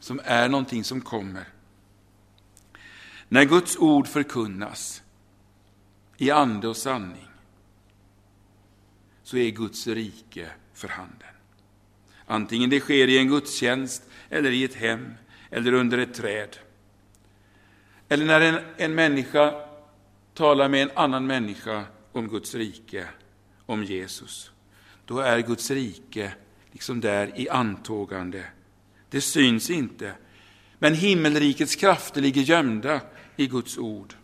som 0.00 0.20
är 0.24 0.48
någonting 0.48 0.84
som 0.84 1.00
kommer. 1.00 1.44
När 3.28 3.44
Guds 3.44 3.76
ord 3.76 4.06
förkunnas 4.08 5.02
i 6.16 6.30
ande 6.30 6.68
och 6.68 6.76
sanning 6.76 7.28
så 9.22 9.36
är 9.36 9.50
Guds 9.50 9.86
rike 9.86 10.50
för 10.74 10.88
handen. 10.88 11.28
Antingen 12.26 12.70
det 12.70 12.80
sker 12.80 13.08
i 13.08 13.18
en 13.18 13.28
gudstjänst 13.28 14.02
eller 14.28 14.50
i 14.50 14.64
ett 14.64 14.74
hem 14.74 15.14
eller 15.50 15.72
under 15.72 15.98
ett 15.98 16.14
träd. 16.14 16.56
Eller 18.08 18.24
när 18.24 18.40
en, 18.40 18.58
en 18.76 18.94
människa 18.94 19.54
talar 20.34 20.68
med 20.68 20.82
en 20.82 20.90
annan 20.94 21.26
människa 21.26 21.84
om 22.12 22.28
Guds 22.28 22.54
rike, 22.54 23.06
om 23.66 23.84
Jesus. 23.84 24.50
Då 25.04 25.18
är 25.18 25.40
Guds 25.40 25.70
rike 25.70 26.32
liksom 26.72 27.00
där 27.00 27.40
i 27.40 27.48
antågande. 27.48 28.44
Det 29.10 29.20
syns 29.20 29.70
inte, 29.70 30.12
men 30.78 30.94
himmelrikets 30.94 31.76
krafter 31.76 32.20
ligger 32.20 32.42
gömda 32.42 33.00
i 33.36 33.46
Guds 33.46 33.78
ord. 33.78 34.14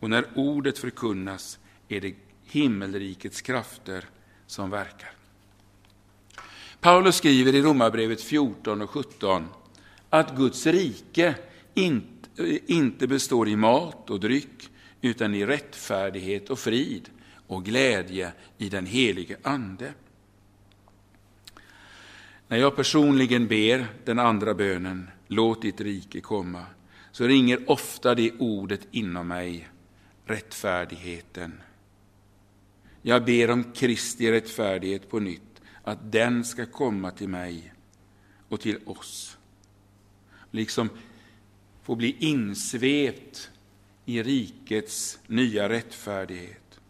Och 0.00 0.10
när 0.10 0.24
ordet 0.34 0.78
förkunnas 0.78 1.58
är 1.88 2.00
det 2.00 2.14
himmelrikets 2.44 3.40
krafter 3.40 4.04
som 4.46 4.70
verkar. 4.70 5.10
Paulus 6.80 7.16
skriver 7.16 7.54
i 7.54 7.62
Romarbrevet 7.62 8.22
14 8.22 8.82
och 8.82 8.90
17 8.90 9.48
att 10.12 10.36
Guds 10.36 10.66
rike 10.66 11.34
inte 12.66 13.06
består 13.06 13.48
i 13.48 13.56
mat 13.56 14.10
och 14.10 14.20
dryck 14.20 14.70
utan 15.00 15.34
i 15.34 15.46
rättfärdighet 15.46 16.50
och 16.50 16.58
frid 16.58 17.10
och 17.46 17.64
glädje 17.64 18.32
i 18.58 18.68
den 18.68 18.86
helige 18.86 19.36
Ande. 19.42 19.92
När 22.48 22.58
jag 22.58 22.76
personligen 22.76 23.48
ber 23.48 23.86
den 24.04 24.18
andra 24.18 24.54
bönen, 24.54 25.10
låt 25.28 25.62
ditt 25.62 25.80
rike 25.80 26.20
komma, 26.20 26.66
så 27.12 27.26
ringer 27.26 27.70
ofta 27.70 28.14
det 28.14 28.32
ordet 28.38 28.88
inom 28.90 29.28
mig, 29.28 29.68
rättfärdigheten. 30.24 31.60
Jag 33.02 33.24
ber 33.24 33.50
om 33.50 33.64
Kristi 33.72 34.32
rättfärdighet 34.32 35.10
på 35.10 35.20
nytt, 35.20 35.62
att 35.82 36.12
den 36.12 36.44
ska 36.44 36.66
komma 36.66 37.10
till 37.10 37.28
mig 37.28 37.72
och 38.48 38.60
till 38.60 38.78
oss. 38.86 39.38
Liksom 40.52 40.90
få 41.82 41.94
bli 41.94 42.16
insvept 42.18 43.50
i 44.04 44.22
rikets 44.22 45.18
nya 45.26 45.68
rättfärdighet. 45.68 46.80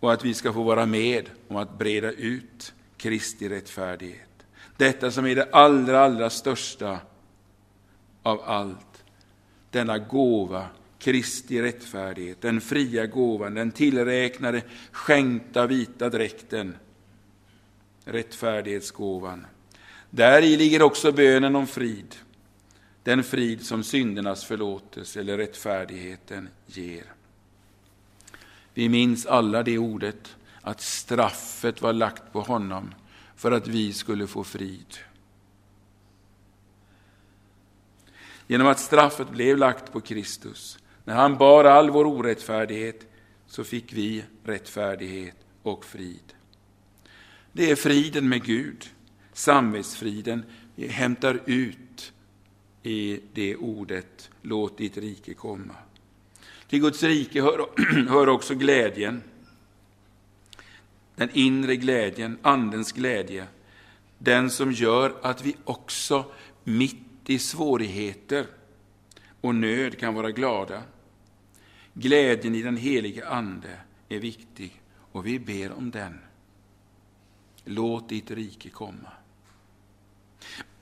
Och 0.00 0.12
att 0.12 0.24
vi 0.24 0.34
ska 0.34 0.52
få 0.52 0.62
vara 0.62 0.86
med 0.86 1.30
om 1.48 1.56
att 1.56 1.78
breda 1.78 2.12
ut 2.12 2.74
Kristi 2.96 3.48
rättfärdighet. 3.48 4.46
Detta 4.76 5.10
som 5.10 5.26
är 5.26 5.34
det 5.34 5.48
allra, 5.52 6.00
allra 6.00 6.30
största 6.30 6.98
av 8.22 8.40
allt. 8.40 9.04
Denna 9.70 9.98
gåva, 9.98 10.66
Kristi 10.98 11.62
rättfärdighet, 11.62 12.40
den 12.40 12.60
fria 12.60 13.06
gåvan, 13.06 13.54
den 13.54 13.72
tillräknade, 13.72 14.62
skänkta 14.92 15.66
vita 15.66 16.08
dräkten, 16.08 16.76
rättfärdighetsgåvan. 18.04 19.46
Där 20.10 20.42
i 20.42 20.56
ligger 20.56 20.82
också 20.82 21.12
bönen 21.12 21.56
om 21.56 21.66
frid, 21.66 22.16
den 23.02 23.24
frid 23.24 23.66
som 23.66 23.84
syndernas 23.84 24.44
förlåtelse 24.44 25.20
eller 25.20 25.36
rättfärdigheten 25.36 26.48
ger. 26.66 27.04
Vi 28.74 28.88
minns 28.88 29.26
alla 29.26 29.62
det 29.62 29.78
ordet, 29.78 30.36
att 30.62 30.80
straffet 30.80 31.82
var 31.82 31.92
lagt 31.92 32.32
på 32.32 32.40
honom 32.40 32.94
för 33.36 33.52
att 33.52 33.68
vi 33.68 33.92
skulle 33.92 34.26
få 34.26 34.44
frid. 34.44 34.96
Genom 38.46 38.66
att 38.66 38.80
straffet 38.80 39.30
blev 39.30 39.58
lagt 39.58 39.92
på 39.92 40.00
Kristus, 40.00 40.78
när 41.04 41.14
han 41.14 41.38
bar 41.38 41.64
all 41.64 41.90
vår 41.90 42.04
orättfärdighet, 42.04 43.06
så 43.46 43.64
fick 43.64 43.92
vi 43.92 44.24
rättfärdighet 44.44 45.36
och 45.62 45.84
frid. 45.84 46.34
Det 47.52 47.70
är 47.70 47.76
friden 47.76 48.28
med 48.28 48.44
Gud, 48.44 48.90
samvetsfriden, 49.40 50.44
vi 50.74 50.88
hämtar 50.88 51.40
ut 51.46 52.12
i 52.82 53.20
det 53.34 53.56
ordet, 53.56 54.30
låt 54.42 54.78
ditt 54.78 54.96
rike 54.96 55.34
komma. 55.34 55.74
Till 56.68 56.80
Guds 56.80 57.02
rike 57.02 57.42
hör, 57.42 57.66
hör 58.08 58.28
också 58.28 58.54
glädjen, 58.54 59.22
den 61.14 61.28
inre 61.32 61.76
glädjen, 61.76 62.38
Andens 62.42 62.92
glädje, 62.92 63.46
den 64.18 64.50
som 64.50 64.72
gör 64.72 65.14
att 65.22 65.44
vi 65.44 65.56
också 65.64 66.24
mitt 66.64 66.96
i 67.26 67.38
svårigheter 67.38 68.46
och 69.40 69.54
nöd 69.54 69.98
kan 69.98 70.14
vara 70.14 70.30
glada. 70.30 70.82
Glädjen 71.94 72.54
i 72.54 72.62
den 72.62 72.76
helige 72.76 73.28
Ande 73.28 73.80
är 74.08 74.18
viktig 74.18 74.82
och 75.12 75.26
vi 75.26 75.38
ber 75.38 75.72
om 75.72 75.90
den. 75.90 76.18
Låt 77.64 78.08
ditt 78.08 78.30
rike 78.30 78.68
komma. 78.68 79.10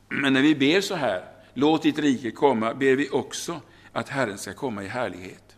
Men 0.08 0.32
när 0.32 0.42
vi 0.42 0.54
ber 0.54 0.80
så 0.80 0.94
här, 0.94 1.24
låt 1.54 1.82
ditt 1.82 1.98
rike 1.98 2.30
komma, 2.30 2.74
ber 2.74 2.96
vi 2.96 3.10
också 3.10 3.60
att 3.92 4.08
Herren 4.08 4.38
ska 4.38 4.54
komma 4.54 4.82
i 4.82 4.88
härlighet. 4.88 5.56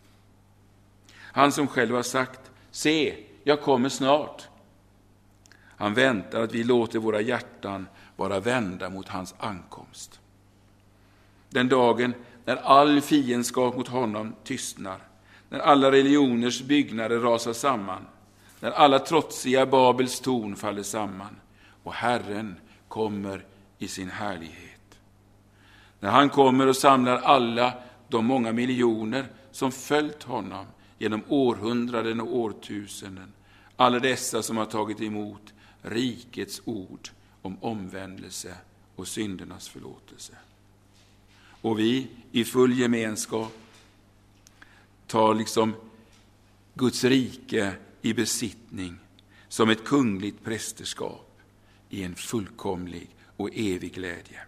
Han 1.16 1.52
som 1.52 1.66
själv 1.66 1.94
har 1.94 2.02
sagt, 2.02 2.50
se, 2.70 3.16
jag 3.44 3.60
kommer 3.60 3.88
snart. 3.88 4.48
Han 5.76 5.94
väntar 5.94 6.40
att 6.40 6.54
vi 6.54 6.64
låter 6.64 6.98
våra 6.98 7.20
hjärtan 7.20 7.86
vara 8.16 8.40
vända 8.40 8.90
mot 8.90 9.08
hans 9.08 9.34
ankomst. 9.38 10.20
Den 11.50 11.68
dagen 11.68 12.14
när 12.44 12.56
all 12.56 13.00
fiendskap 13.00 13.76
mot 13.76 13.88
honom 13.88 14.34
tystnar, 14.44 14.98
när 15.48 15.58
alla 15.58 15.92
religioners 15.92 16.62
byggnader 16.62 17.18
rasar 17.18 17.52
samman, 17.52 18.06
när 18.60 18.70
alla 18.70 18.98
trotsiga 18.98 19.66
Babels 19.66 20.20
torn 20.20 20.56
faller 20.56 20.82
samman 20.82 21.36
och 21.82 21.94
Herren 21.94 22.56
kommer 22.88 23.44
i 23.80 23.88
sin 23.88 24.10
härlighet. 24.10 24.98
När 26.00 26.10
han 26.10 26.30
kommer 26.30 26.66
och 26.66 26.76
samlar 26.76 27.16
alla 27.16 27.74
de 28.08 28.26
många 28.26 28.52
miljoner 28.52 29.26
som 29.52 29.72
följt 29.72 30.22
honom 30.22 30.66
genom 30.98 31.22
århundraden 31.28 32.20
och 32.20 32.36
årtusenden, 32.36 33.32
alla 33.76 33.98
dessa 33.98 34.42
som 34.42 34.57
har 34.57 34.66
tagit 34.66 35.00
emot 35.00 35.52
rikets 35.82 36.62
ord 36.64 37.09
om 37.42 37.57
omvändelse 37.61 38.55
och 38.96 39.09
syndernas 39.09 39.68
förlåtelse. 39.68 40.32
Och 41.61 41.78
vi 41.78 42.09
i 42.32 42.44
full 42.44 42.78
gemenskap 42.78 43.52
tar 45.07 45.34
liksom 45.34 45.74
Guds 46.74 47.05
rike 47.05 47.74
i 48.02 48.14
besittning 48.14 48.98
som 49.48 49.70
ett 49.70 49.84
kungligt 49.84 50.44
prästerskap 50.44 51.40
i 51.88 52.02
en 52.02 52.14
fullkomlig 52.14 53.09
och 53.41 53.51
evig 53.55 53.95
glädje. 53.95 54.41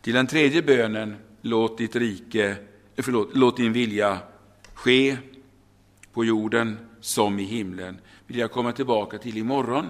Till 0.00 0.14
den 0.14 0.26
tredje 0.26 0.62
bönen, 0.62 1.16
låt 1.42 1.78
ditt 1.78 1.96
rike, 1.96 2.50
eh, 2.96 3.02
förlåt, 3.02 3.28
låt 3.34 3.56
din 3.56 3.72
vilja 3.72 4.18
ske 4.74 5.16
på 6.12 6.24
jorden 6.24 6.78
som 7.00 7.38
i 7.38 7.44
himlen, 7.44 8.00
vill 8.26 8.38
jag 8.38 8.52
komma 8.52 8.72
tillbaka 8.72 9.18
till 9.18 9.36
imorgon, 9.36 9.86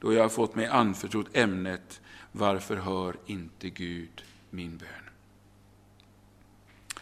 då 0.00 0.12
jag 0.12 0.22
har 0.22 0.28
fått 0.28 0.54
mig 0.54 0.66
anförtrott 0.66 1.36
ämnet 1.36 2.00
Varför 2.32 2.76
hör 2.76 3.16
inte 3.26 3.70
Gud 3.70 4.24
min 4.50 4.76
bön? 4.76 4.88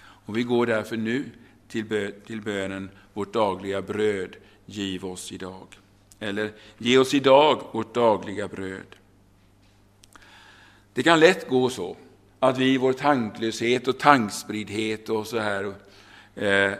Och 0.01 0.37
vi 0.37 0.43
går 0.43 0.67
därför 0.67 0.97
nu 0.97 1.25
till, 1.69 1.85
bö 1.85 2.11
till 2.11 2.43
bönen 2.43 2.91
Vårt 3.13 3.33
dagliga 3.33 3.83
bröd 3.83 4.37
giv 4.67 5.05
oss 5.05 5.33
idag. 5.33 5.67
Eller 6.21 6.53
Ge 6.79 6.99
oss 6.99 7.15
idag 7.15 7.63
vårt 7.73 7.95
dagliga 7.95 8.49
bröd. 8.49 8.97
Det 10.93 11.03
kan 11.03 11.21
lätt 11.21 11.49
gå 11.49 11.71
så 11.71 11.97
att 12.39 12.59
vi 12.59 12.75
i 12.75 12.79
vår 12.79 12.93
tanklöshet 12.93 13.89
och 13.89 13.99
tankspriddhet 13.99 15.09
och 15.09 15.27
så 15.27 15.39
här 15.39 15.75
eh, 16.35 16.73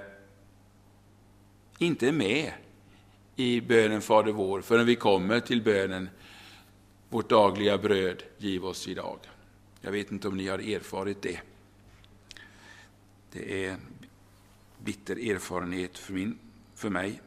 inte 1.79 2.09
är 2.09 2.13
med 2.13 2.53
i 3.37 3.61
bönen 3.61 4.01
Fader 4.01 4.33
vår 4.33 4.61
förrän 4.61 4.87
vi 4.87 4.97
kommer 4.97 5.41
till 5.41 5.63
bönen 5.63 6.09
Vårt 7.09 7.29
dagliga 7.29 7.79
bröd 7.79 8.23
giv 8.39 8.65
oss 8.65 8.89
idag. 8.89 9.19
Jag 9.81 9.93
vet 9.93 10.13
inte 10.13 10.29
om 10.29 10.37
ni 10.37 10.49
har 10.49 10.59
erfarit 10.59 11.23
det. 11.23 11.41
Det 13.33 13.65
är 13.65 13.71
en 13.71 13.81
bitter 14.85 15.31
erfarenhet 15.31 15.99
för, 15.99 16.13
min, 16.13 16.39
för 16.75 16.91
mig. 16.91 17.21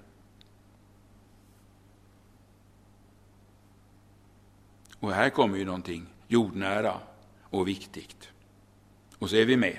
Och 5.03 5.13
här 5.13 5.29
kommer 5.29 5.57
ju 5.57 5.65
någonting 5.65 6.05
jordnära 6.27 6.99
och 7.41 7.67
viktigt. 7.67 8.29
Och 9.17 9.29
så 9.29 9.35
är 9.35 9.45
vi 9.45 9.57
med. 9.57 9.77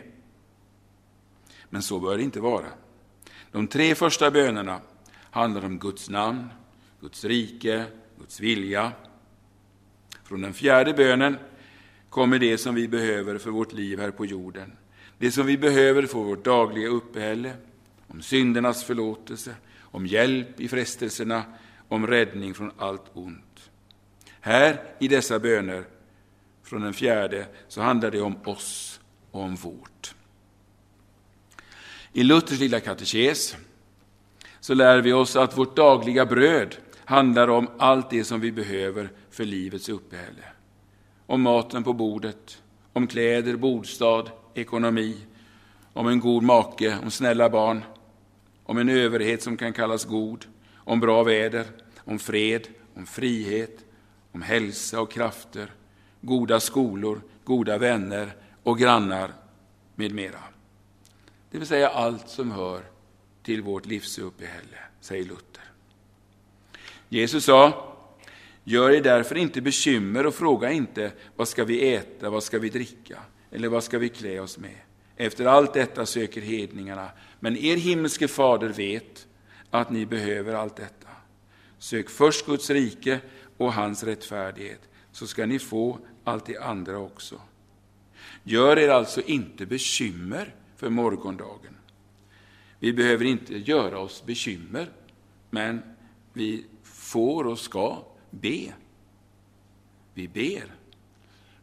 Men 1.70 1.82
så 1.82 2.00
bör 2.00 2.16
det 2.16 2.22
inte 2.22 2.40
vara. 2.40 2.66
De 3.52 3.66
tre 3.66 3.94
första 3.94 4.30
bönerna 4.30 4.80
handlar 5.30 5.64
om 5.64 5.78
Guds 5.78 6.10
namn, 6.10 6.48
Guds 7.00 7.24
rike, 7.24 7.84
Guds 8.18 8.40
vilja. 8.40 8.92
Från 10.24 10.40
den 10.40 10.54
fjärde 10.54 10.92
bönen 10.92 11.36
kommer 12.10 12.38
det 12.38 12.58
som 12.58 12.74
vi 12.74 12.88
behöver 12.88 13.38
för 13.38 13.50
vårt 13.50 13.72
liv 13.72 14.00
här 14.00 14.10
på 14.10 14.26
jorden. 14.26 14.72
Det 15.18 15.30
som 15.30 15.46
vi 15.46 15.58
behöver 15.58 16.06
för 16.06 16.18
vårt 16.18 16.44
dagliga 16.44 16.88
uppehälle, 16.88 17.52
om 18.06 18.22
syndernas 18.22 18.84
förlåtelse, 18.84 19.54
om 19.80 20.06
hjälp 20.06 20.60
i 20.60 20.68
frestelserna, 20.68 21.44
om 21.88 22.06
räddning 22.06 22.54
från 22.54 22.72
allt 22.78 23.04
ont. 23.12 23.43
Här 24.46 24.82
i 24.98 25.08
dessa 25.08 25.38
böner 25.38 25.84
från 26.62 26.82
den 26.82 26.94
fjärde 26.94 27.46
så 27.68 27.80
handlar 27.80 28.10
det 28.10 28.20
om 28.20 28.36
oss 28.44 29.00
och 29.30 29.42
om 29.42 29.54
vårt. 29.54 30.14
I 32.12 32.22
Luthers 32.22 32.60
lilla 32.60 32.80
katekes 32.80 33.56
så 34.60 34.74
lär 34.74 35.00
vi 35.00 35.12
oss 35.12 35.36
att 35.36 35.58
vårt 35.58 35.76
dagliga 35.76 36.26
bröd 36.26 36.76
handlar 37.04 37.48
om 37.48 37.68
allt 37.78 38.10
det 38.10 38.24
som 38.24 38.40
vi 38.40 38.52
behöver 38.52 39.10
för 39.30 39.44
livets 39.44 39.88
uppehälle. 39.88 40.44
Om 41.26 41.42
maten 41.42 41.84
på 41.84 41.92
bordet, 41.92 42.62
om 42.92 43.06
kläder, 43.06 43.56
bostad, 43.56 44.30
ekonomi, 44.54 45.16
om 45.92 46.06
en 46.06 46.20
god 46.20 46.42
make, 46.42 46.98
om 47.02 47.10
snälla 47.10 47.50
barn, 47.50 47.84
om 48.64 48.78
en 48.78 48.88
överhet 48.88 49.42
som 49.42 49.56
kan 49.56 49.72
kallas 49.72 50.04
god, 50.04 50.46
om 50.74 51.00
bra 51.00 51.22
väder, 51.22 51.66
om 51.98 52.18
fred, 52.18 52.68
om 52.94 53.06
frihet, 53.06 53.83
om 54.34 54.42
hälsa 54.42 55.00
och 55.00 55.10
krafter, 55.10 55.72
goda 56.20 56.60
skolor, 56.60 57.20
goda 57.44 57.78
vänner 57.78 58.36
och 58.62 58.78
grannar 58.78 59.32
med 59.94 60.12
mera. 60.14 60.40
Det 61.50 61.58
vill 61.58 61.66
säga 61.66 61.88
allt 61.88 62.28
som 62.28 62.50
hör 62.50 62.82
till 63.42 63.62
vårt 63.62 63.86
livsuppehälle, 63.86 64.78
säger 65.00 65.24
Luther. 65.24 65.64
Jesus 67.08 67.44
sa, 67.44 67.96
gör 68.64 68.90
er 68.90 69.02
därför 69.02 69.34
inte 69.34 69.60
bekymmer 69.60 70.26
och 70.26 70.34
fråga 70.34 70.72
inte 70.72 71.12
vad 71.36 71.48
ska 71.48 71.64
vi 71.64 71.94
äta, 71.94 72.30
vad 72.30 72.42
ska 72.42 72.58
vi 72.58 72.68
dricka 72.68 73.18
eller 73.50 73.68
vad 73.68 73.84
ska 73.84 73.98
vi 73.98 74.08
klä 74.08 74.40
oss 74.40 74.58
med. 74.58 74.78
Efter 75.16 75.46
allt 75.46 75.74
detta 75.74 76.06
söker 76.06 76.40
hedningarna, 76.40 77.08
men 77.40 77.56
er 77.56 77.76
himmelske 77.76 78.28
fader 78.28 78.68
vet 78.68 79.26
att 79.70 79.90
ni 79.90 80.06
behöver 80.06 80.54
allt 80.54 80.76
detta. 80.76 81.08
Sök 81.78 82.10
först 82.10 82.46
Guds 82.46 82.70
rike 82.70 83.20
och 83.56 83.72
hans 83.72 84.02
rättfärdighet, 84.02 84.80
så 85.12 85.26
ska 85.26 85.46
ni 85.46 85.58
få 85.58 85.98
allt 86.24 86.46
det 86.46 86.58
andra 86.58 86.98
också. 86.98 87.40
Gör 88.42 88.78
er 88.78 88.88
alltså 88.88 89.22
inte 89.22 89.66
bekymmer 89.66 90.54
för 90.76 90.90
morgondagen. 90.90 91.76
Vi 92.78 92.92
behöver 92.92 93.24
inte 93.24 93.58
göra 93.58 93.98
oss 93.98 94.24
bekymmer, 94.26 94.90
men 95.50 95.82
vi 96.32 96.64
får 96.82 97.46
och 97.46 97.58
ska 97.58 98.04
be. 98.30 98.72
Vi 100.14 100.28
ber. 100.28 100.74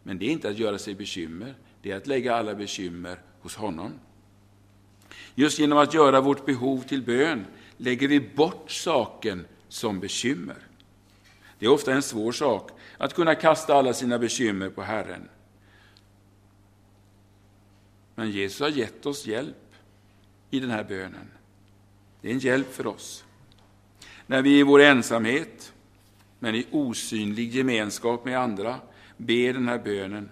Men 0.04 0.18
det 0.18 0.26
är 0.26 0.30
inte 0.30 0.50
att 0.50 0.58
göra 0.58 0.78
sig 0.78 0.96
bekymmer, 0.96 1.56
det 1.82 1.92
är 1.92 1.98
att 1.98 2.08
lägga 2.08 2.36
alla 2.36 2.56
bekymmer 2.56 3.22
hos 3.42 3.56
honom. 3.56 3.92
Just 5.36 5.60
genom 5.60 5.78
att 5.78 5.94
göra 5.94 6.22
vårt 6.22 6.46
behov 6.46 6.82
till 6.82 7.02
bön 7.02 7.46
lägger 7.78 8.08
vi 8.08 8.20
bort 8.20 8.72
saken 8.72 9.46
som 9.68 10.00
bekymmer. 10.00 10.58
Det 11.62 11.68
är 11.68 11.72
ofta 11.72 11.94
en 11.94 12.02
svår 12.02 12.32
sak 12.32 12.72
att 12.98 13.14
kunna 13.14 13.36
kasta 13.36 13.76
alla 13.76 13.94
sina 13.94 14.20
bekymmer 14.20 14.70
på 14.70 14.82
Herren. 14.82 15.30
Men 18.16 18.32
Jesus 18.32 18.60
har 18.60 18.70
gett 18.70 19.06
oss 19.06 19.26
hjälp 19.26 19.76
i 20.50 20.60
den 20.60 20.70
här 20.70 20.84
bönen. 20.84 21.32
Det 22.22 22.30
är 22.30 22.34
en 22.34 22.40
hjälp 22.40 22.74
för 22.74 22.88
oss. 22.88 23.24
När 24.28 24.42
vi 24.42 24.60
i 24.60 24.64
vår 24.64 24.82
ensamhet, 24.82 25.74
men 26.40 26.56
i 26.56 26.68
osynlig 26.72 27.56
gemenskap 27.56 28.26
med 28.26 28.40
andra, 28.40 28.80
ber 29.18 29.54
den 29.54 29.68
här 29.68 29.80
bönen, 29.80 30.30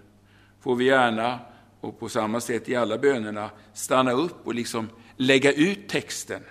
får 0.61 0.75
vi 0.75 0.85
gärna, 0.85 1.39
och 1.81 1.99
på 1.99 2.09
samma 2.09 2.41
sätt 2.41 2.69
i 2.69 2.75
alla 2.75 2.97
bönerna, 2.97 3.49
stanna 3.73 4.11
upp 4.11 4.47
och 4.47 4.55
liksom 4.55 4.89
lägga 5.17 5.53
ut 5.53 5.89
texten. 5.89 6.41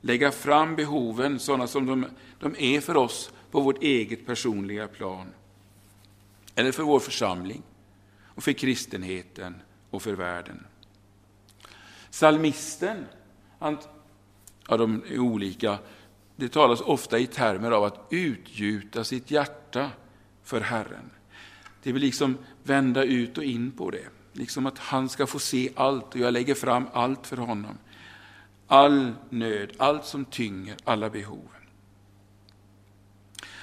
Lägga 0.00 0.32
fram 0.32 0.76
behoven 0.76 1.38
sådana 1.38 1.66
som 1.66 1.86
de, 1.86 2.06
de 2.40 2.54
är 2.58 2.80
för 2.80 2.96
oss 2.96 3.30
på 3.50 3.60
vårt 3.60 3.82
eget 3.82 4.26
personliga 4.26 4.88
plan. 4.88 5.26
Eller 6.54 6.72
för 6.72 6.82
vår 6.82 7.00
församling, 7.00 7.62
och 8.36 8.42
för 8.42 8.52
kristenheten 8.52 9.54
och 9.90 10.02
för 10.02 10.12
världen. 10.12 10.66
Salmisten, 12.10 13.04
han, 13.58 13.78
ja, 14.68 14.76
de 14.76 15.02
är 15.10 15.18
olika, 15.18 15.78
det 16.36 16.48
talas 16.48 16.80
ofta 16.80 17.18
i 17.18 17.26
termer 17.26 17.70
av 17.70 17.84
att 17.84 18.06
utgjuta 18.10 19.04
sitt 19.04 19.30
hjärta 19.30 19.90
för 20.42 20.60
Herren. 20.60 21.10
Det 21.82 21.92
vill 21.92 22.02
liksom 22.02 22.38
vända 22.62 23.04
ut 23.04 23.38
och 23.38 23.44
in 23.44 23.70
på 23.70 23.90
det. 23.90 24.06
Liksom 24.32 24.66
att 24.66 24.78
han 24.78 25.08
ska 25.08 25.26
få 25.26 25.38
se 25.38 25.70
allt 25.76 26.14
och 26.14 26.20
jag 26.20 26.32
lägger 26.32 26.54
fram 26.54 26.86
allt 26.92 27.26
för 27.26 27.36
honom. 27.36 27.78
All 28.66 29.12
nöd, 29.30 29.72
allt 29.76 30.04
som 30.04 30.24
tynger, 30.24 30.76
alla 30.84 31.10
behov. 31.10 31.48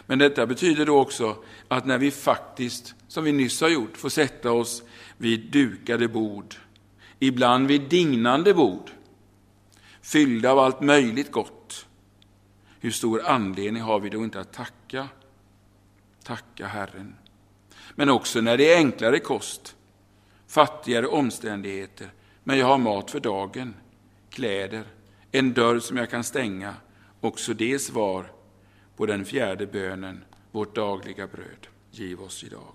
Men 0.05 0.19
detta 0.19 0.45
betyder 0.45 0.85
då 0.85 0.99
också 0.99 1.43
att 1.67 1.85
när 1.85 1.97
vi 1.97 2.11
faktiskt, 2.11 2.95
som 3.07 3.23
vi 3.23 3.31
nyss 3.31 3.61
har 3.61 3.69
gjort, 3.69 3.97
får 3.97 4.09
sätta 4.09 4.51
oss 4.51 4.83
vid 5.17 5.51
dukade 5.51 6.07
bord, 6.07 6.55
ibland 7.19 7.67
vid 7.67 7.81
dignande 7.81 8.53
bord, 8.53 8.91
fyllda 10.01 10.51
av 10.51 10.59
allt 10.59 10.81
möjligt 10.81 11.31
gott, 11.31 11.87
hur 12.79 12.91
stor 12.91 13.25
anledning 13.25 13.83
har 13.83 13.99
vi 13.99 14.09
då 14.09 14.23
inte 14.23 14.39
att 14.39 14.53
tacka? 14.53 15.07
Tacka 16.23 16.67
Herren. 16.67 17.15
Men 17.95 18.09
också 18.09 18.41
när 18.41 18.57
det 18.57 18.73
är 18.73 18.77
enklare 18.77 19.19
kost, 19.19 19.75
fattigare 20.47 21.07
omständigheter, 21.07 22.13
men 22.43 22.57
jag 22.57 22.65
har 22.65 22.77
mat 22.77 23.11
för 23.11 23.19
dagen, 23.19 23.73
kläder, 24.29 24.83
en 25.31 25.53
dörr 25.53 25.79
som 25.79 25.97
jag 25.97 26.09
kan 26.09 26.23
stänga, 26.23 26.75
också 27.21 27.53
det 27.53 27.79
svar 27.79 28.31
på 28.97 29.05
den 29.05 29.25
fjärde 29.25 29.67
bönen, 29.67 30.23
vårt 30.51 30.75
dagliga 30.75 31.27
bröd, 31.27 31.67
giv 31.91 32.21
oss 32.21 32.43
idag. 32.43 32.73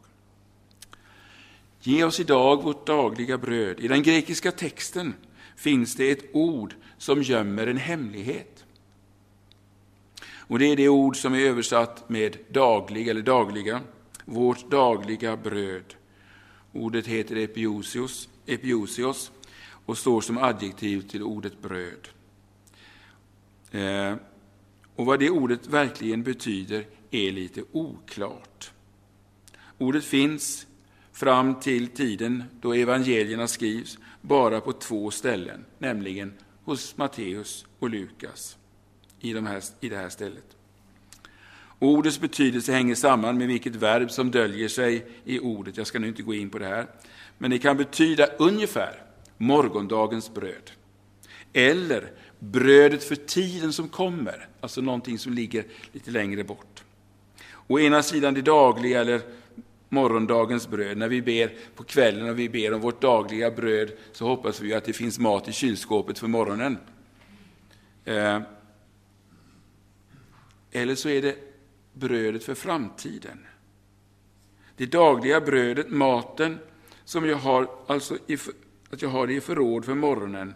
Ge 1.80 2.04
oss 2.04 2.20
idag 2.20 2.62
vårt 2.62 2.86
dagliga 2.86 3.38
bröd. 3.38 3.80
I 3.80 3.88
den 3.88 4.02
grekiska 4.02 4.52
texten 4.52 5.14
finns 5.56 5.94
det 5.94 6.10
ett 6.10 6.24
ord 6.32 6.74
som 6.98 7.22
gömmer 7.22 7.66
en 7.66 7.76
hemlighet. 7.76 8.64
Och 10.48 10.58
Det 10.58 10.66
är 10.72 10.76
det 10.76 10.88
ord 10.88 11.16
som 11.16 11.34
är 11.34 11.40
översatt 11.40 12.08
med 12.08 12.36
daglig 12.48 13.08
eller 13.08 13.22
dagliga, 13.22 13.80
vårt 14.24 14.70
dagliga 14.70 15.36
bröd. 15.36 15.94
Ordet 16.72 17.06
heter 17.06 17.36
epiosios, 17.36 18.28
epiosios 18.46 19.30
och 19.86 19.98
står 19.98 20.20
som 20.20 20.38
adjektiv 20.38 21.08
till 21.08 21.22
ordet 21.22 21.62
bröd. 21.62 22.08
Eh, 23.70 24.16
och 24.98 25.06
vad 25.06 25.18
det 25.20 25.30
ordet 25.30 25.66
verkligen 25.66 26.22
betyder 26.22 26.86
är 27.10 27.32
lite 27.32 27.62
oklart. 27.72 28.70
Ordet 29.78 30.04
finns 30.04 30.66
fram 31.12 31.60
till 31.60 31.88
tiden 31.88 32.44
då 32.60 32.74
evangelierna 32.74 33.48
skrivs 33.48 33.98
bara 34.20 34.60
på 34.60 34.72
två 34.72 35.10
ställen, 35.10 35.64
nämligen 35.78 36.32
hos 36.64 36.96
Matteus 36.96 37.66
och 37.78 37.90
Lukas 37.90 38.56
i, 39.20 39.32
de 39.32 39.46
här, 39.46 39.62
i 39.80 39.88
det 39.88 39.96
här 39.96 40.08
stället. 40.08 40.56
Ordets 41.78 42.20
betydelse 42.20 42.72
hänger 42.72 42.94
samman 42.94 43.38
med 43.38 43.48
vilket 43.48 43.74
verb 43.74 44.10
som 44.10 44.30
döljer 44.30 44.68
sig 44.68 45.06
i 45.24 45.38
ordet. 45.40 45.76
Jag 45.76 45.86
ska 45.86 45.98
nu 45.98 46.08
inte 46.08 46.22
gå 46.22 46.34
in 46.34 46.50
på 46.50 46.58
det 46.58 46.66
här. 46.66 46.86
Men 47.38 47.50
det 47.50 47.58
kan 47.58 47.76
betyda 47.76 48.26
ungefär 48.26 49.02
morgondagens 49.36 50.34
bröd. 50.34 50.70
Eller 51.52 52.12
brödet 52.38 53.04
för 53.04 53.16
tiden 53.16 53.72
som 53.72 53.88
kommer, 53.88 54.47
alltså 54.60 54.80
någonting 54.80 55.18
som 55.18 55.32
ligger 55.32 55.64
lite 55.92 56.10
längre 56.10 56.44
bort. 56.44 56.84
Å 57.66 57.78
ena 57.78 58.02
sidan 58.02 58.34
det 58.34 58.42
dagliga 58.42 59.00
eller 59.00 59.20
morgondagens 59.88 60.68
bröd. 60.68 60.98
När 60.98 61.08
vi 61.08 61.22
ber 61.22 61.52
på 61.74 61.84
kvällen 61.84 62.28
och 62.28 62.38
vi 62.38 62.48
ber 62.48 62.74
om 62.74 62.80
vårt 62.80 63.02
dagliga 63.02 63.50
bröd 63.50 63.92
så 64.12 64.26
hoppas 64.26 64.60
vi 64.60 64.74
att 64.74 64.84
det 64.84 64.92
finns 64.92 65.18
mat 65.18 65.48
i 65.48 65.52
kylskåpet 65.52 66.18
för 66.18 66.26
morgonen. 66.26 66.78
Eh, 68.04 68.40
eller 70.70 70.94
så 70.94 71.08
är 71.08 71.22
det 71.22 71.36
brödet 71.92 72.44
för 72.44 72.54
framtiden. 72.54 73.46
Det 74.76 74.86
dagliga 74.86 75.40
brödet, 75.40 75.90
maten, 75.90 76.58
som 77.04 77.26
jag 77.26 77.36
har, 77.36 77.70
alltså 77.86 78.18
i, 78.26 78.38
att 78.90 79.02
jag 79.02 79.08
har 79.08 79.26
det 79.26 79.34
i 79.34 79.40
förråd 79.40 79.84
för 79.84 79.94
morgonen, 79.94 80.54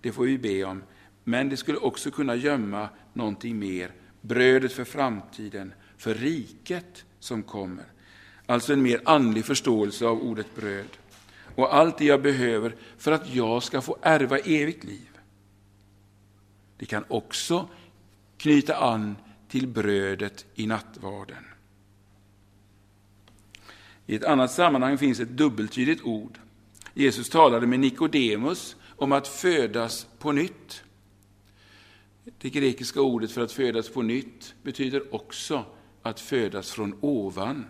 det 0.00 0.12
får 0.12 0.24
vi 0.24 0.38
be 0.38 0.64
om. 0.64 0.82
Men 1.28 1.48
det 1.48 1.56
skulle 1.56 1.78
också 1.78 2.10
kunna 2.10 2.34
gömma 2.34 2.88
någonting 3.12 3.58
mer, 3.58 3.92
brödet 4.20 4.72
för 4.72 4.84
framtiden, 4.84 5.72
för 5.96 6.14
riket 6.14 7.04
som 7.18 7.42
kommer. 7.42 7.84
Alltså 8.46 8.72
en 8.72 8.82
mer 8.82 9.00
andlig 9.04 9.44
förståelse 9.44 10.06
av 10.06 10.22
ordet 10.22 10.56
bröd. 10.56 10.88
Och 11.54 11.74
allt 11.74 11.98
det 11.98 12.04
jag 12.04 12.22
behöver 12.22 12.76
för 12.98 13.12
att 13.12 13.34
jag 13.34 13.62
ska 13.62 13.80
få 13.80 13.96
ärva 14.02 14.38
evigt 14.38 14.84
liv. 14.84 15.08
Det 16.78 16.86
kan 16.86 17.04
också 17.08 17.68
knyta 18.36 18.76
an 18.76 19.16
till 19.48 19.66
brödet 19.66 20.46
i 20.54 20.66
nattvarden. 20.66 21.44
I 24.06 24.14
ett 24.14 24.24
annat 24.24 24.52
sammanhang 24.52 24.98
finns 24.98 25.20
ett 25.20 25.36
dubbeltydigt 25.36 26.02
ord. 26.04 26.38
Jesus 26.94 27.30
talade 27.30 27.66
med 27.66 27.80
Nikodemus 27.80 28.76
om 28.96 29.12
att 29.12 29.28
födas 29.28 30.06
på 30.18 30.32
nytt. 30.32 30.82
Det 32.38 32.50
grekiska 32.50 33.00
ordet 33.00 33.30
för 33.30 33.40
att 33.40 33.52
födas 33.52 33.88
på 33.88 34.02
nytt 34.02 34.54
betyder 34.62 35.14
också 35.14 35.64
att 36.02 36.20
födas 36.20 36.70
från 36.70 36.98
ovan. 37.00 37.66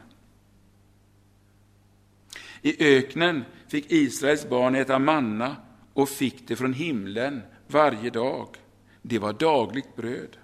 I 2.62 2.96
öknen 2.96 3.44
fick 3.68 3.92
Israels 3.92 4.48
barn 4.48 4.74
äta 4.74 4.98
manna 4.98 5.56
och 5.92 6.09
fick 6.09 6.48
det 6.48 6.56
från 6.56 6.72
himlen 6.72 7.42
varje 7.66 8.11
dag. 8.11 8.56
Det 9.02 9.18
var 9.18 9.32
dagligt 9.32 9.96
bröd. 9.96 10.36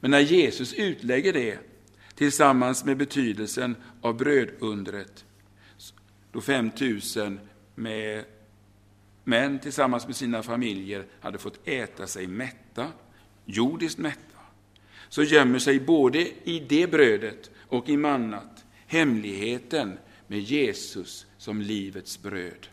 Men 0.00 0.10
när 0.10 0.20
Jesus 0.20 0.74
utlägger 0.74 1.32
det 1.32 1.58
tillsammans 2.14 2.84
med 2.84 2.96
betydelsen 2.96 3.76
av 4.00 4.16
brödundret, 4.16 5.24
då 6.32 6.40
5000 6.40 7.40
med 7.74 8.24
män 9.24 9.58
tillsammans 9.58 10.06
med 10.06 10.16
sina 10.16 10.42
familjer 10.42 11.06
hade 11.20 11.38
fått 11.38 11.68
äta 11.68 12.06
sig 12.06 12.26
mätta, 12.26 12.86
jordiskt 13.48 13.98
mätta, 13.98 14.40
så 15.08 15.22
gömmer 15.22 15.58
sig 15.58 15.80
både 15.80 16.18
i 16.44 16.66
det 16.68 16.90
brödet 16.90 17.50
och 17.68 17.88
i 17.88 17.96
mannat 17.96 18.64
hemligheten 18.86 19.98
med 20.26 20.40
Jesus 20.40 21.26
som 21.38 21.60
livets 21.60 22.22
bröd. 22.22 22.66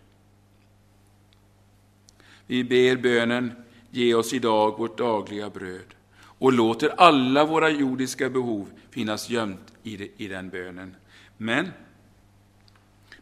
Vi 2.47 2.63
ber 2.63 2.95
bönen, 2.95 3.51
ge 3.89 4.13
oss 4.13 4.33
idag 4.33 4.77
vårt 4.77 4.97
dagliga 4.97 5.49
bröd 5.49 5.95
och 6.17 6.53
låter 6.53 6.89
alla 6.89 7.45
våra 7.45 7.69
jordiska 7.69 8.29
behov 8.29 8.69
finnas 8.89 9.29
gömt 9.29 9.73
i, 9.83 10.11
i 10.25 10.27
den 10.27 10.49
bönen. 10.49 10.95
Men, 11.37 11.71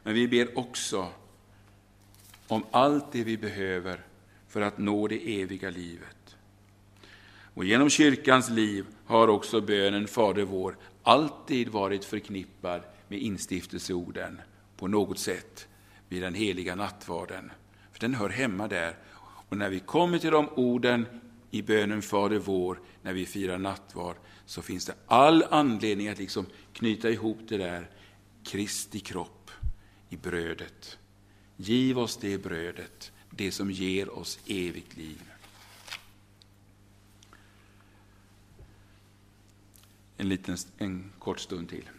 men 0.03 0.13
vi 0.13 0.27
ber 0.27 0.57
också 0.57 1.07
om 2.47 2.63
allt 2.71 3.11
det 3.11 3.23
vi 3.23 3.37
behöver 3.37 4.01
för 4.47 4.61
att 4.61 4.77
nå 4.77 5.07
det 5.07 5.41
eviga 5.41 5.69
livet. 5.69 6.22
Och 7.53 7.65
genom 7.65 7.89
kyrkans 7.89 8.49
liv 8.49 8.85
har 9.05 9.27
också 9.27 9.61
bönen 9.61 10.07
Fader 10.07 10.43
vår 10.43 10.77
alltid 11.03 11.69
varit 11.69 12.05
förknippad 12.05 12.81
med 13.07 13.19
instiftelseorden 13.19 14.41
på 14.77 14.87
något 14.87 15.19
sätt 15.19 15.67
vid 16.09 16.21
den 16.21 16.33
heliga 16.33 16.75
nattvarden. 16.75 17.51
För 17.91 17.99
den 17.99 18.13
hör 18.13 18.29
hemma 18.29 18.67
där. 18.67 18.97
Och 19.49 19.57
när 19.57 19.69
vi 19.69 19.79
kommer 19.79 20.19
till 20.19 20.31
de 20.31 20.49
orden 20.49 21.05
i 21.51 21.61
bönen 21.61 22.01
Fader 22.01 22.39
vår, 22.39 22.81
när 23.01 23.13
vi 23.13 23.25
firar 23.25 23.57
nattvard, 23.57 24.15
så 24.45 24.61
finns 24.61 24.85
det 24.85 24.95
all 25.07 25.43
anledning 25.43 26.07
att 26.07 26.19
liksom 26.19 26.45
knyta 26.73 27.09
ihop 27.09 27.39
det 27.47 27.57
där, 27.57 27.89
Kristi 28.43 28.99
kropp 28.99 29.51
i 30.09 30.17
brödet. 30.17 30.97
Giv 31.57 31.99
oss 31.99 32.17
det 32.17 32.37
brödet, 32.37 33.11
det 33.29 33.51
som 33.51 33.71
ger 33.71 34.19
oss 34.19 34.39
evigt 34.47 34.97
liv. 34.97 35.32
En, 40.17 40.29
liten, 40.29 40.57
en 40.77 41.11
kort 41.19 41.39
stund 41.39 41.69
till. 41.69 41.89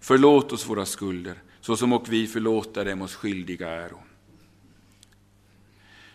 Förlåt 0.00 0.52
oss 0.52 0.68
våra 0.68 0.86
skulder, 0.86 1.42
så 1.60 1.76
som 1.76 1.92
och 1.92 2.12
vi 2.12 2.26
förlåta 2.26 2.84
dem 2.84 3.02
oss 3.02 3.14
skyldiga 3.14 3.68
äro. 3.68 4.02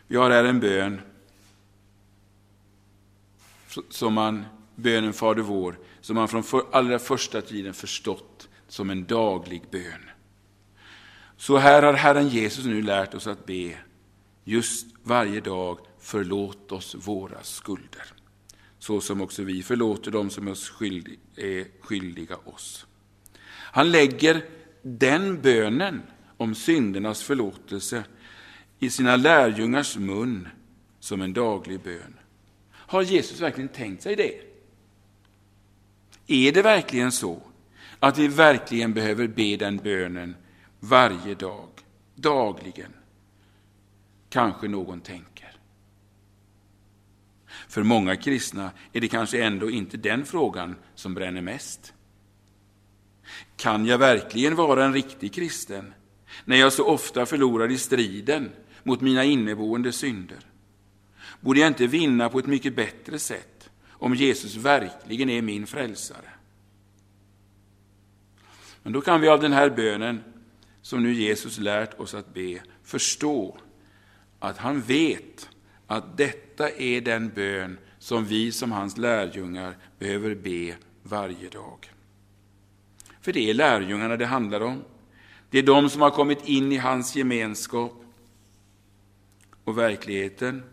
Vi 0.08 0.16
har 0.16 0.32
här 0.32 0.44
en 0.44 0.60
bön, 0.60 1.02
som 3.90 4.14
man, 4.14 4.46
bönen 4.76 5.14
Fader 5.14 5.42
vår, 5.42 5.78
som 6.02 6.16
man 6.16 6.28
från 6.28 6.44
för, 6.44 6.62
allra 6.72 7.00
första 7.00 7.42
tiden 7.42 7.74
förstått 7.74 8.50
som 8.68 8.90
en 8.90 9.06
daglig 9.06 9.64
bön. 9.72 10.10
Så 11.38 11.58
här 11.58 11.84
har 11.84 11.94
Herren 11.94 12.30
Jesus 12.30 12.66
nu 12.66 12.82
lärt 12.82 13.14
oss 13.14 13.28
att 13.28 13.46
be, 13.46 13.78
just 14.44 14.88
varje 15.04 15.42
dag, 15.42 15.80
förlåt 16.00 16.72
oss 16.72 16.96
våra 16.96 17.44
skulder, 17.44 18.06
så 18.86 19.02
som 19.02 19.22
också 19.22 19.44
vi 19.44 19.64
förlåter 19.64 20.12
dem 20.12 20.30
som 20.30 20.48
är 20.48 21.82
skyldiga 21.82 22.36
oss. 22.36 22.86
Han 23.50 23.92
lägger 23.92 24.46
den 24.82 25.42
bönen 25.42 26.02
om 26.38 26.56
syndernas 26.56 27.24
förlåtelse 27.24 28.04
i 28.80 28.90
sina 28.90 29.16
lärjungars 29.16 29.98
mun 29.98 30.48
som 31.00 31.22
en 31.22 31.34
daglig 31.34 31.80
bön. 31.80 32.20
Har 32.72 33.02
Jesus 33.02 33.42
verkligen 33.42 33.70
tänkt 33.70 34.04
sig 34.04 34.16
det? 34.16 34.42
Är 36.28 36.52
det 36.52 36.62
verkligen 36.62 37.12
så 37.12 37.42
att 38.00 38.18
vi 38.18 38.28
verkligen 38.28 38.94
behöver 38.94 39.28
be 39.28 39.58
den 39.58 39.78
bönen 39.78 40.36
varje 40.80 41.36
dag, 41.36 41.70
dagligen? 42.16 42.94
Kanske 44.30 44.68
någon 44.68 45.02
tänker. 45.02 45.35
För 47.76 47.84
många 47.84 48.16
kristna 48.16 48.72
är 48.94 49.02
det 49.02 49.08
kanske 49.08 49.44
ändå 49.44 49.70
inte 49.70 49.98
den 49.98 50.26
frågan 50.26 50.76
som 50.96 51.14
bränner 51.14 51.42
mest. 51.42 51.94
Kan 53.58 53.86
jag 53.86 53.98
verkligen 53.98 54.56
vara 54.56 54.86
en 54.86 54.94
riktig 54.94 55.34
kristen 55.34 55.94
när 56.46 56.58
jag 56.58 56.74
så 56.74 56.86
ofta 56.86 57.26
förlorar 57.26 57.72
i 57.72 57.78
striden 57.78 58.52
mot 58.84 59.02
mina 59.02 59.24
inneboende 59.24 59.92
synder? 59.92 60.38
Borde 61.40 61.60
jag 61.60 61.68
inte 61.68 61.88
vinna 61.88 62.30
på 62.30 62.40
ett 62.40 62.48
mycket 62.48 62.76
bättre 62.76 63.20
sätt 63.20 63.70
om 63.90 64.16
Jesus 64.16 64.56
verkligen 64.56 65.30
är 65.30 65.42
min 65.42 65.68
frälsare? 65.68 66.30
Men 68.84 68.94
då 68.94 69.02
kan 69.02 69.22
vi 69.22 69.28
av 69.28 69.42
den 69.42 69.54
här 69.54 69.70
bönen, 69.70 70.24
som 70.82 71.04
nu 71.04 71.14
Jesus 71.14 71.58
lärt 71.58 72.00
oss 72.00 72.14
att 72.14 72.34
be, 72.34 72.62
förstå 72.84 73.58
att 74.40 74.58
han 74.58 74.82
vet 74.82 75.50
att 75.88 76.18
detta 76.18 76.70
är 76.70 77.02
den 77.02 77.30
bön 77.30 77.78
som 78.00 78.26
vi 78.26 78.52
som 78.52 78.72
hans 78.72 78.98
lärjungar 78.98 79.78
behöver 80.00 80.36
be 80.36 80.76
varje 81.04 81.50
dag. 81.50 81.92
För 83.22 83.34
det 83.34 83.50
är 83.50 83.54
lärjungarna 83.54 84.18
det 84.18 84.26
handlar 84.26 84.62
om. 84.62 84.84
Det 85.50 85.60
är 85.60 85.64
de 85.64 85.90
som 85.90 86.02
har 86.02 86.10
kommit 86.10 86.48
in 86.48 86.72
i 86.72 86.78
hans 86.78 87.16
gemenskap. 87.16 87.94
Och 89.64 89.78
verkligheten 89.78 90.64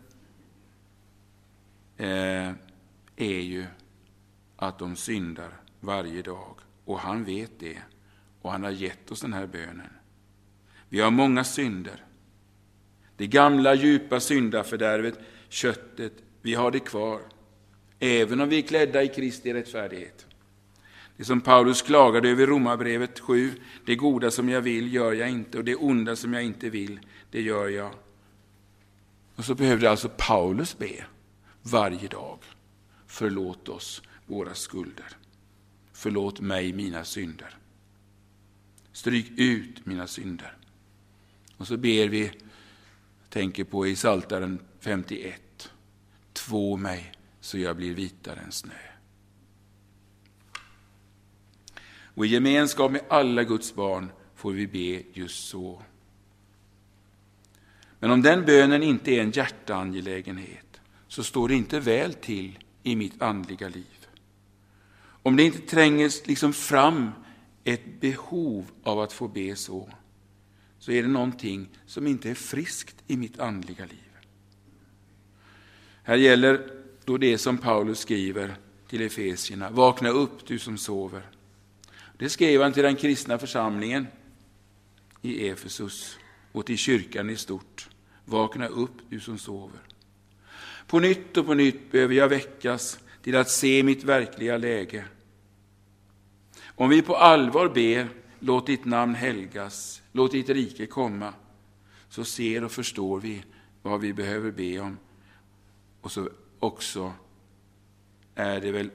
eh, 1.96 2.50
är 3.16 3.40
ju 3.40 3.66
att 4.56 4.78
de 4.78 4.96
syndar 4.96 5.52
varje 5.80 6.22
dag. 6.22 6.58
Och 6.84 6.98
han 6.98 7.24
vet 7.24 7.58
det. 7.58 7.78
Och 8.42 8.52
han 8.52 8.62
har 8.62 8.70
gett 8.70 9.10
oss 9.10 9.20
den 9.20 9.32
här 9.32 9.46
bönen. 9.46 9.92
Vi 10.88 11.00
har 11.00 11.10
många 11.10 11.44
synder. 11.44 12.04
Det 13.16 13.26
gamla 13.26 13.74
djupa 13.74 14.20
syndafördärvet, 14.20 15.18
köttet, 15.48 16.12
vi 16.42 16.54
har 16.54 16.70
det 16.70 16.80
kvar. 16.80 17.20
Även 17.98 18.40
om 18.40 18.48
vi 18.48 18.58
är 18.58 18.62
klädda 18.62 19.02
i 19.02 19.08
Kristi 19.08 19.54
rättfärdighet. 19.54 20.26
Det 21.16 21.24
som 21.24 21.40
Paulus 21.40 21.82
klagade 21.82 22.28
över 22.28 22.42
i 22.42 22.46
Romarbrevet 22.46 23.20
7, 23.20 23.50
det 23.86 23.96
goda 23.96 24.30
som 24.30 24.48
jag 24.48 24.60
vill 24.60 24.94
gör 24.94 25.12
jag 25.12 25.30
inte 25.30 25.58
och 25.58 25.64
det 25.64 25.76
onda 25.76 26.16
som 26.16 26.34
jag 26.34 26.42
inte 26.42 26.70
vill, 26.70 27.00
det 27.30 27.42
gör 27.42 27.68
jag. 27.68 27.92
Och 29.36 29.44
så 29.44 29.54
behövde 29.54 29.90
alltså 29.90 30.08
Paulus 30.08 30.78
be 30.78 31.04
varje 31.62 32.08
dag. 32.08 32.38
Förlåt 33.06 33.68
oss 33.68 34.02
våra 34.26 34.54
skulder. 34.54 35.06
Förlåt 35.92 36.40
mig 36.40 36.72
mina 36.72 37.04
synder. 37.04 37.56
Stryk 38.92 39.32
ut 39.36 39.86
mina 39.86 40.06
synder. 40.06 40.56
Och 41.56 41.66
så 41.66 41.76
ber 41.76 42.08
vi, 42.08 42.30
tänker 43.32 43.64
på 43.64 43.86
i 43.86 43.96
Saltaren 43.96 44.60
51, 44.80 45.70
två 46.32 46.76
mig 46.76 47.12
så 47.40 47.58
jag 47.58 47.76
blir 47.76 47.94
vitare 47.94 48.40
än 48.40 48.52
snö. 48.52 48.72
Och 52.14 52.26
i 52.26 52.28
gemenskap 52.28 52.92
med 52.92 53.00
alla 53.08 53.44
Guds 53.44 53.74
barn 53.74 54.12
får 54.34 54.52
vi 54.52 54.66
be 54.66 55.02
just 55.12 55.48
så. 55.48 55.82
Men 57.98 58.10
om 58.10 58.22
den 58.22 58.44
bönen 58.44 58.82
inte 58.82 59.10
är 59.10 59.22
en 59.22 59.30
hjärteangelägenhet 59.30 60.80
så 61.08 61.24
står 61.24 61.48
det 61.48 61.54
inte 61.54 61.80
väl 61.80 62.14
till 62.14 62.58
i 62.82 62.96
mitt 62.96 63.22
andliga 63.22 63.68
liv. 63.68 64.06
Om 65.22 65.36
det 65.36 65.42
inte 65.42 65.58
tränger 65.58 66.28
liksom 66.28 66.52
fram 66.52 67.10
ett 67.64 68.00
behov 68.00 68.70
av 68.82 69.00
att 69.00 69.12
få 69.12 69.28
be 69.28 69.56
så, 69.56 69.88
så 70.82 70.92
är 70.92 71.02
det 71.02 71.08
någonting 71.08 71.68
som 71.86 72.06
inte 72.06 72.30
är 72.30 72.34
friskt 72.34 72.96
i 73.06 73.16
mitt 73.16 73.38
andliga 73.38 73.84
liv. 73.84 74.10
Här 76.02 76.16
gäller 76.16 76.70
då 77.04 77.16
det 77.18 77.38
som 77.38 77.58
Paulus 77.58 77.98
skriver 77.98 78.56
till 78.88 79.02
Efesierna, 79.02 79.70
vakna 79.70 80.08
upp 80.08 80.46
du 80.46 80.58
som 80.58 80.78
sover. 80.78 81.22
Det 82.18 82.28
skrev 82.28 82.62
han 82.62 82.72
till 82.72 82.82
den 82.82 82.96
kristna 82.96 83.38
församlingen 83.38 84.06
i 85.20 85.48
Efesus 85.48 86.18
och 86.52 86.66
till 86.66 86.78
kyrkan 86.78 87.30
i 87.30 87.36
stort. 87.36 87.88
Vakna 88.24 88.66
upp 88.66 88.96
du 89.08 89.20
som 89.20 89.38
sover. 89.38 89.80
På 90.86 91.00
nytt 91.00 91.36
och 91.36 91.46
på 91.46 91.54
nytt 91.54 91.92
behöver 91.92 92.14
jag 92.14 92.28
väckas 92.28 92.98
till 93.22 93.36
att 93.36 93.50
se 93.50 93.82
mitt 93.82 94.04
verkliga 94.04 94.56
läge. 94.56 95.04
Om 96.64 96.88
vi 96.88 97.02
på 97.02 97.16
allvar 97.16 97.68
ber, 97.68 98.08
låt 98.38 98.66
ditt 98.66 98.84
namn 98.84 99.14
helgas, 99.14 100.01
låt 100.12 100.32
ditt 100.32 100.48
rike 100.48 100.86
komma, 100.86 101.34
så 102.08 102.24
ser 102.24 102.64
och 102.64 102.72
förstår 102.72 103.20
vi 103.20 103.44
vad 103.82 104.00
vi 104.00 104.12
behöver 104.12 104.50
be 104.50 104.78
om. 104.78 104.98
Och 106.00 106.12
så 106.12 106.28
också 106.58 107.12
är 108.34 108.60
det 108.60 108.72
väl 108.72 108.90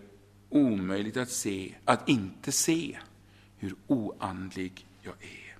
omöjligt 0.49 1.17
att 1.17 1.29
se, 1.29 1.75
att 1.85 2.09
inte 2.09 2.51
se 2.51 2.97
hur 3.57 3.75
oandlig 3.87 4.85
jag 5.01 5.13
är. 5.21 5.57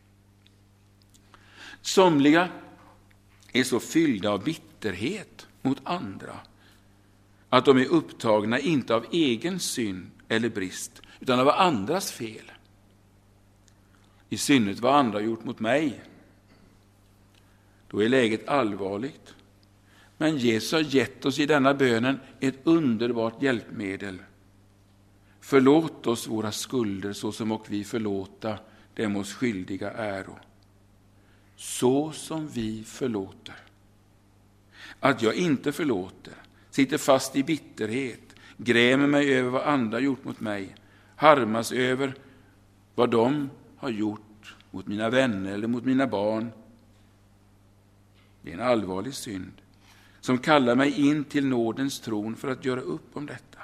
Somliga 1.81 2.49
är 3.51 3.63
så 3.63 3.79
fyllda 3.79 4.29
av 4.29 4.43
bitterhet 4.43 5.47
mot 5.61 5.81
andra 5.83 6.39
att 7.49 7.65
de 7.65 7.77
är 7.77 7.85
upptagna 7.85 8.59
inte 8.59 8.95
av 8.95 9.05
egen 9.11 9.59
synd 9.59 10.11
eller 10.27 10.49
brist, 10.49 11.01
utan 11.19 11.39
av 11.39 11.49
andras 11.49 12.11
fel. 12.11 12.51
I 14.30 14.38
synnerhet 14.38 14.80
vad 14.80 14.95
andra 14.95 15.21
gjort 15.21 15.45
mot 15.45 15.59
mig. 15.59 16.01
Då 17.88 18.03
är 18.03 18.09
läget 18.09 18.47
allvarligt. 18.47 19.36
Men 20.17 20.38
Jesus 20.38 20.71
har 20.71 20.80
gett 20.80 21.25
oss 21.25 21.39
i 21.39 21.45
denna 21.45 21.73
bönen 21.73 22.19
ett 22.39 22.59
underbart 22.63 23.41
hjälpmedel. 23.41 24.17
Förlåt 25.39 26.07
oss 26.07 26.28
våra 26.28 26.51
skulder 26.51 27.13
så 27.13 27.32
som 27.32 27.51
och 27.51 27.65
vi 27.69 27.84
förlåta 27.84 28.57
dem 28.95 29.15
oss 29.15 29.34
skyldiga 29.34 29.91
äro. 29.91 30.38
Så 31.55 32.11
som 32.11 32.47
vi 32.47 32.84
förlåter. 32.84 33.55
Att 34.99 35.21
jag 35.21 35.36
inte 35.36 35.71
förlåter, 35.71 36.34
sitter 36.69 36.97
fast 36.97 37.36
i 37.36 37.43
bitterhet, 37.43 38.36
grämer 38.57 39.07
mig 39.07 39.34
över 39.34 39.49
vad 39.49 39.63
andra 39.63 39.99
gjort 39.99 40.23
mot 40.23 40.39
mig, 40.39 40.75
harmas 41.15 41.71
över 41.71 42.13
vad 42.95 43.09
de 43.09 43.49
har 43.78 43.89
gjort 43.89 44.55
mot 44.71 44.88
mina 44.88 45.09
vänner 45.09 45.53
eller 45.53 45.67
mot 45.67 45.86
mina 45.86 46.07
barn. 46.07 46.51
Det 48.41 48.49
är 48.49 48.53
en 48.53 48.67
allvarlig 48.67 49.13
synd 49.13 49.51
som 50.21 50.38
kallar 50.38 50.75
mig 50.75 51.07
in 51.07 51.23
till 51.23 51.45
nådens 51.45 51.99
tron 51.99 52.36
för 52.36 52.47
att 52.47 52.65
göra 52.65 52.82
upp 52.82 53.17
om 53.17 53.25
detta. 53.25 53.59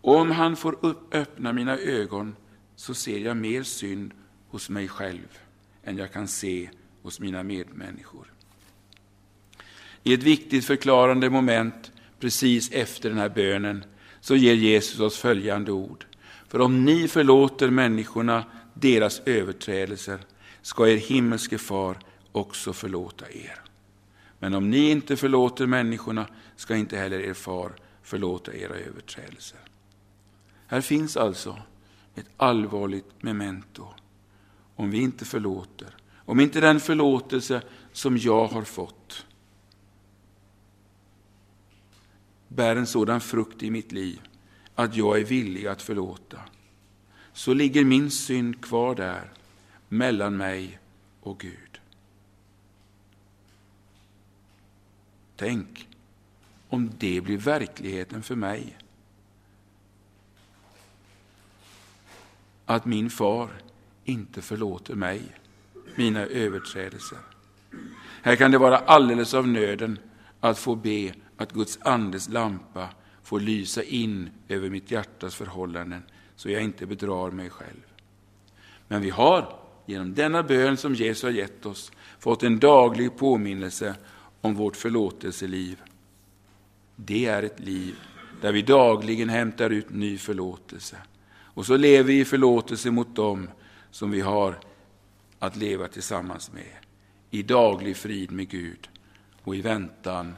Om 0.00 0.30
han 0.30 0.56
får 0.56 0.78
upp, 0.80 1.14
öppna 1.14 1.52
mina 1.52 1.78
ögon 1.78 2.36
så 2.76 2.94
ser 2.94 3.18
jag 3.18 3.36
mer 3.36 3.62
synd 3.62 4.14
hos 4.48 4.70
mig 4.70 4.88
själv 4.88 5.38
än 5.84 5.96
jag 5.96 6.12
kan 6.12 6.28
se 6.28 6.70
hos 7.02 7.20
mina 7.20 7.42
medmänniskor. 7.42 8.32
I 10.02 10.14
ett 10.14 10.22
viktigt 10.22 10.64
förklarande 10.64 11.30
moment 11.30 11.92
precis 12.20 12.70
efter 12.70 13.08
den 13.08 13.18
här 13.18 13.28
bönen 13.28 13.84
så 14.20 14.36
ger 14.36 14.54
Jesus 14.54 15.00
oss 15.00 15.18
följande 15.18 15.72
ord. 15.72 16.06
För 16.48 16.60
om 16.60 16.84
ni 16.84 17.08
förlåter 17.08 17.70
människorna 17.70 18.44
deras 18.74 19.20
överträdelser 19.24 20.18
ska 20.62 20.88
er 20.88 20.96
himmelske 20.96 21.58
far 21.58 21.98
också 22.32 22.72
förlåta 22.72 23.30
er. 23.30 23.60
Men 24.38 24.54
om 24.54 24.70
ni 24.70 24.90
inte 24.90 25.16
förlåter 25.16 25.66
människorna 25.66 26.26
ska 26.56 26.76
inte 26.76 26.96
heller 26.96 27.20
er 27.20 27.34
far 27.34 27.72
förlåta 28.02 28.54
era 28.54 28.74
överträdelser. 28.74 29.58
Här 30.66 30.80
finns 30.80 31.16
alltså 31.16 31.58
ett 32.14 32.28
allvarligt 32.36 33.22
memento. 33.22 33.86
Om 34.76 34.90
vi 34.90 34.98
inte 34.98 35.24
förlåter, 35.24 35.96
om 36.16 36.40
inte 36.40 36.60
den 36.60 36.80
förlåtelse 36.80 37.62
som 37.92 38.18
jag 38.18 38.46
har 38.46 38.62
fått 38.62 39.26
bär 42.48 42.76
en 42.76 42.86
sådan 42.86 43.20
frukt 43.20 43.62
i 43.62 43.70
mitt 43.70 43.92
liv 43.92 44.20
att 44.74 44.96
jag 44.96 45.20
är 45.20 45.24
villig 45.24 45.66
att 45.66 45.82
förlåta, 45.82 46.38
så 47.32 47.54
ligger 47.54 47.84
min 47.84 48.10
synd 48.10 48.60
kvar 48.60 48.94
där 48.94 49.30
mellan 49.88 50.36
mig 50.36 50.78
och 51.20 51.38
Gud. 51.38 51.80
Tänk 55.36 55.88
om 56.68 56.90
det 56.98 57.20
blir 57.20 57.38
verkligheten 57.38 58.22
för 58.22 58.36
mig. 58.36 58.78
Att 62.66 62.84
min 62.84 63.10
far 63.10 63.50
inte 64.04 64.42
förlåter 64.42 64.94
mig 64.94 65.22
mina 65.94 66.20
överträdelser. 66.20 67.18
Här 68.22 68.36
kan 68.36 68.50
det 68.50 68.58
vara 68.58 68.78
alldeles 68.78 69.34
av 69.34 69.48
nöden 69.48 69.98
att 70.40 70.58
få 70.58 70.74
be 70.74 71.14
att 71.36 71.52
Guds 71.52 71.78
andes 71.82 72.28
lampa 72.28 72.88
får 73.22 73.40
lysa 73.40 73.82
in 73.82 74.30
över 74.48 74.70
mitt 74.70 74.90
hjärtas 74.90 75.34
förhållanden 75.34 76.02
så 76.36 76.50
jag 76.50 76.62
inte 76.62 76.86
bedrar 76.86 77.30
mig 77.30 77.50
själv. 77.50 77.86
Men 78.88 79.02
vi 79.02 79.10
har 79.10 79.58
genom 79.86 80.14
denna 80.14 80.42
bön 80.42 80.76
som 80.76 80.94
Jesus 80.94 81.22
har 81.22 81.30
gett 81.30 81.66
oss 81.66 81.92
fått 82.18 82.42
en 82.42 82.58
daglig 82.58 83.16
påminnelse 83.16 83.94
om 84.40 84.54
vårt 84.54 84.76
förlåtelseliv. 84.76 85.80
Det 86.96 87.26
är 87.26 87.42
ett 87.42 87.60
liv 87.60 87.94
där 88.40 88.52
vi 88.52 88.62
dagligen 88.62 89.28
hämtar 89.28 89.70
ut 89.70 89.90
ny 89.90 90.18
förlåtelse. 90.18 90.96
Och 91.54 91.66
så 91.66 91.76
lever 91.76 92.04
vi 92.04 92.20
i 92.20 92.24
förlåtelse 92.24 92.90
mot 92.90 93.16
dem 93.16 93.48
som 93.90 94.10
vi 94.10 94.20
har 94.20 94.58
att 95.38 95.56
leva 95.56 95.88
tillsammans 95.88 96.52
med. 96.52 96.72
I 97.30 97.42
daglig 97.42 97.96
frid 97.96 98.32
med 98.32 98.48
Gud 98.48 98.88
och 99.42 99.56
i 99.56 99.60
väntan 99.60 100.34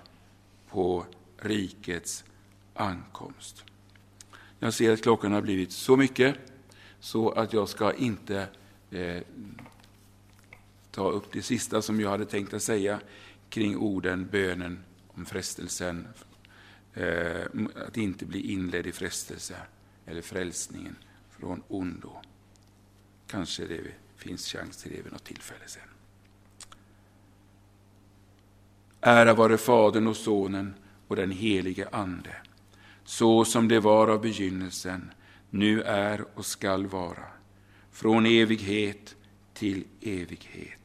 på 0.71 1.07
rikets 1.39 2.25
ankomst. 2.75 3.65
Jag 4.65 4.75
ser 4.75 4.93
att 4.93 5.03
klockan 5.03 5.33
har 5.33 5.41
blivit 5.41 5.73
så 5.73 5.97
mycket 5.97 6.37
så 7.01 7.31
att 7.31 7.53
jag 7.53 7.69
ska 7.69 7.93
inte 7.93 8.49
eh, 8.91 9.23
ta 10.91 11.11
upp 11.11 11.33
det 11.33 11.43
sista 11.43 11.83
som 11.83 12.01
jag 12.01 12.11
hade 12.11 12.25
tänkt 12.25 12.55
att 12.55 12.63
säga 12.63 13.01
kring 13.49 13.77
orden, 13.77 14.29
bönen 14.33 14.85
om 15.09 15.27
frestelsen, 15.27 16.09
eh, 16.95 17.45
att 17.87 17.97
inte 17.97 18.27
bli 18.27 18.53
inledd 18.53 18.87
i 18.87 18.93
frestelse 18.93 19.57
eller 20.07 20.23
frälsningen 20.23 20.97
från 21.31 21.63
ondo. 21.69 22.13
Kanske 23.27 23.67
det 23.67 23.81
finns 24.17 24.49
chans 24.49 24.77
till 24.77 24.93
det 24.93 25.03
vid 25.03 25.13
något 25.13 25.25
tillfälle 25.25 25.65
sen. 25.67 25.89
Ära 29.01 29.35
vare 29.35 29.59
Fadern 29.59 30.07
och 30.07 30.17
Sonen 30.17 30.75
och 31.09 31.17
den 31.17 31.31
helige 31.31 31.89
Ande, 31.93 32.37
så 33.05 33.45
som 33.45 33.69
det 33.69 33.81
var 33.81 34.09
av 34.09 34.21
begynnelsen, 34.21 35.11
nu 35.51 35.83
är 35.83 36.25
och 36.35 36.47
skall 36.47 36.87
vara, 36.87 37.27
från 37.93 38.27
evighet 38.27 39.17
till 39.55 39.85
evighet. 40.01 40.84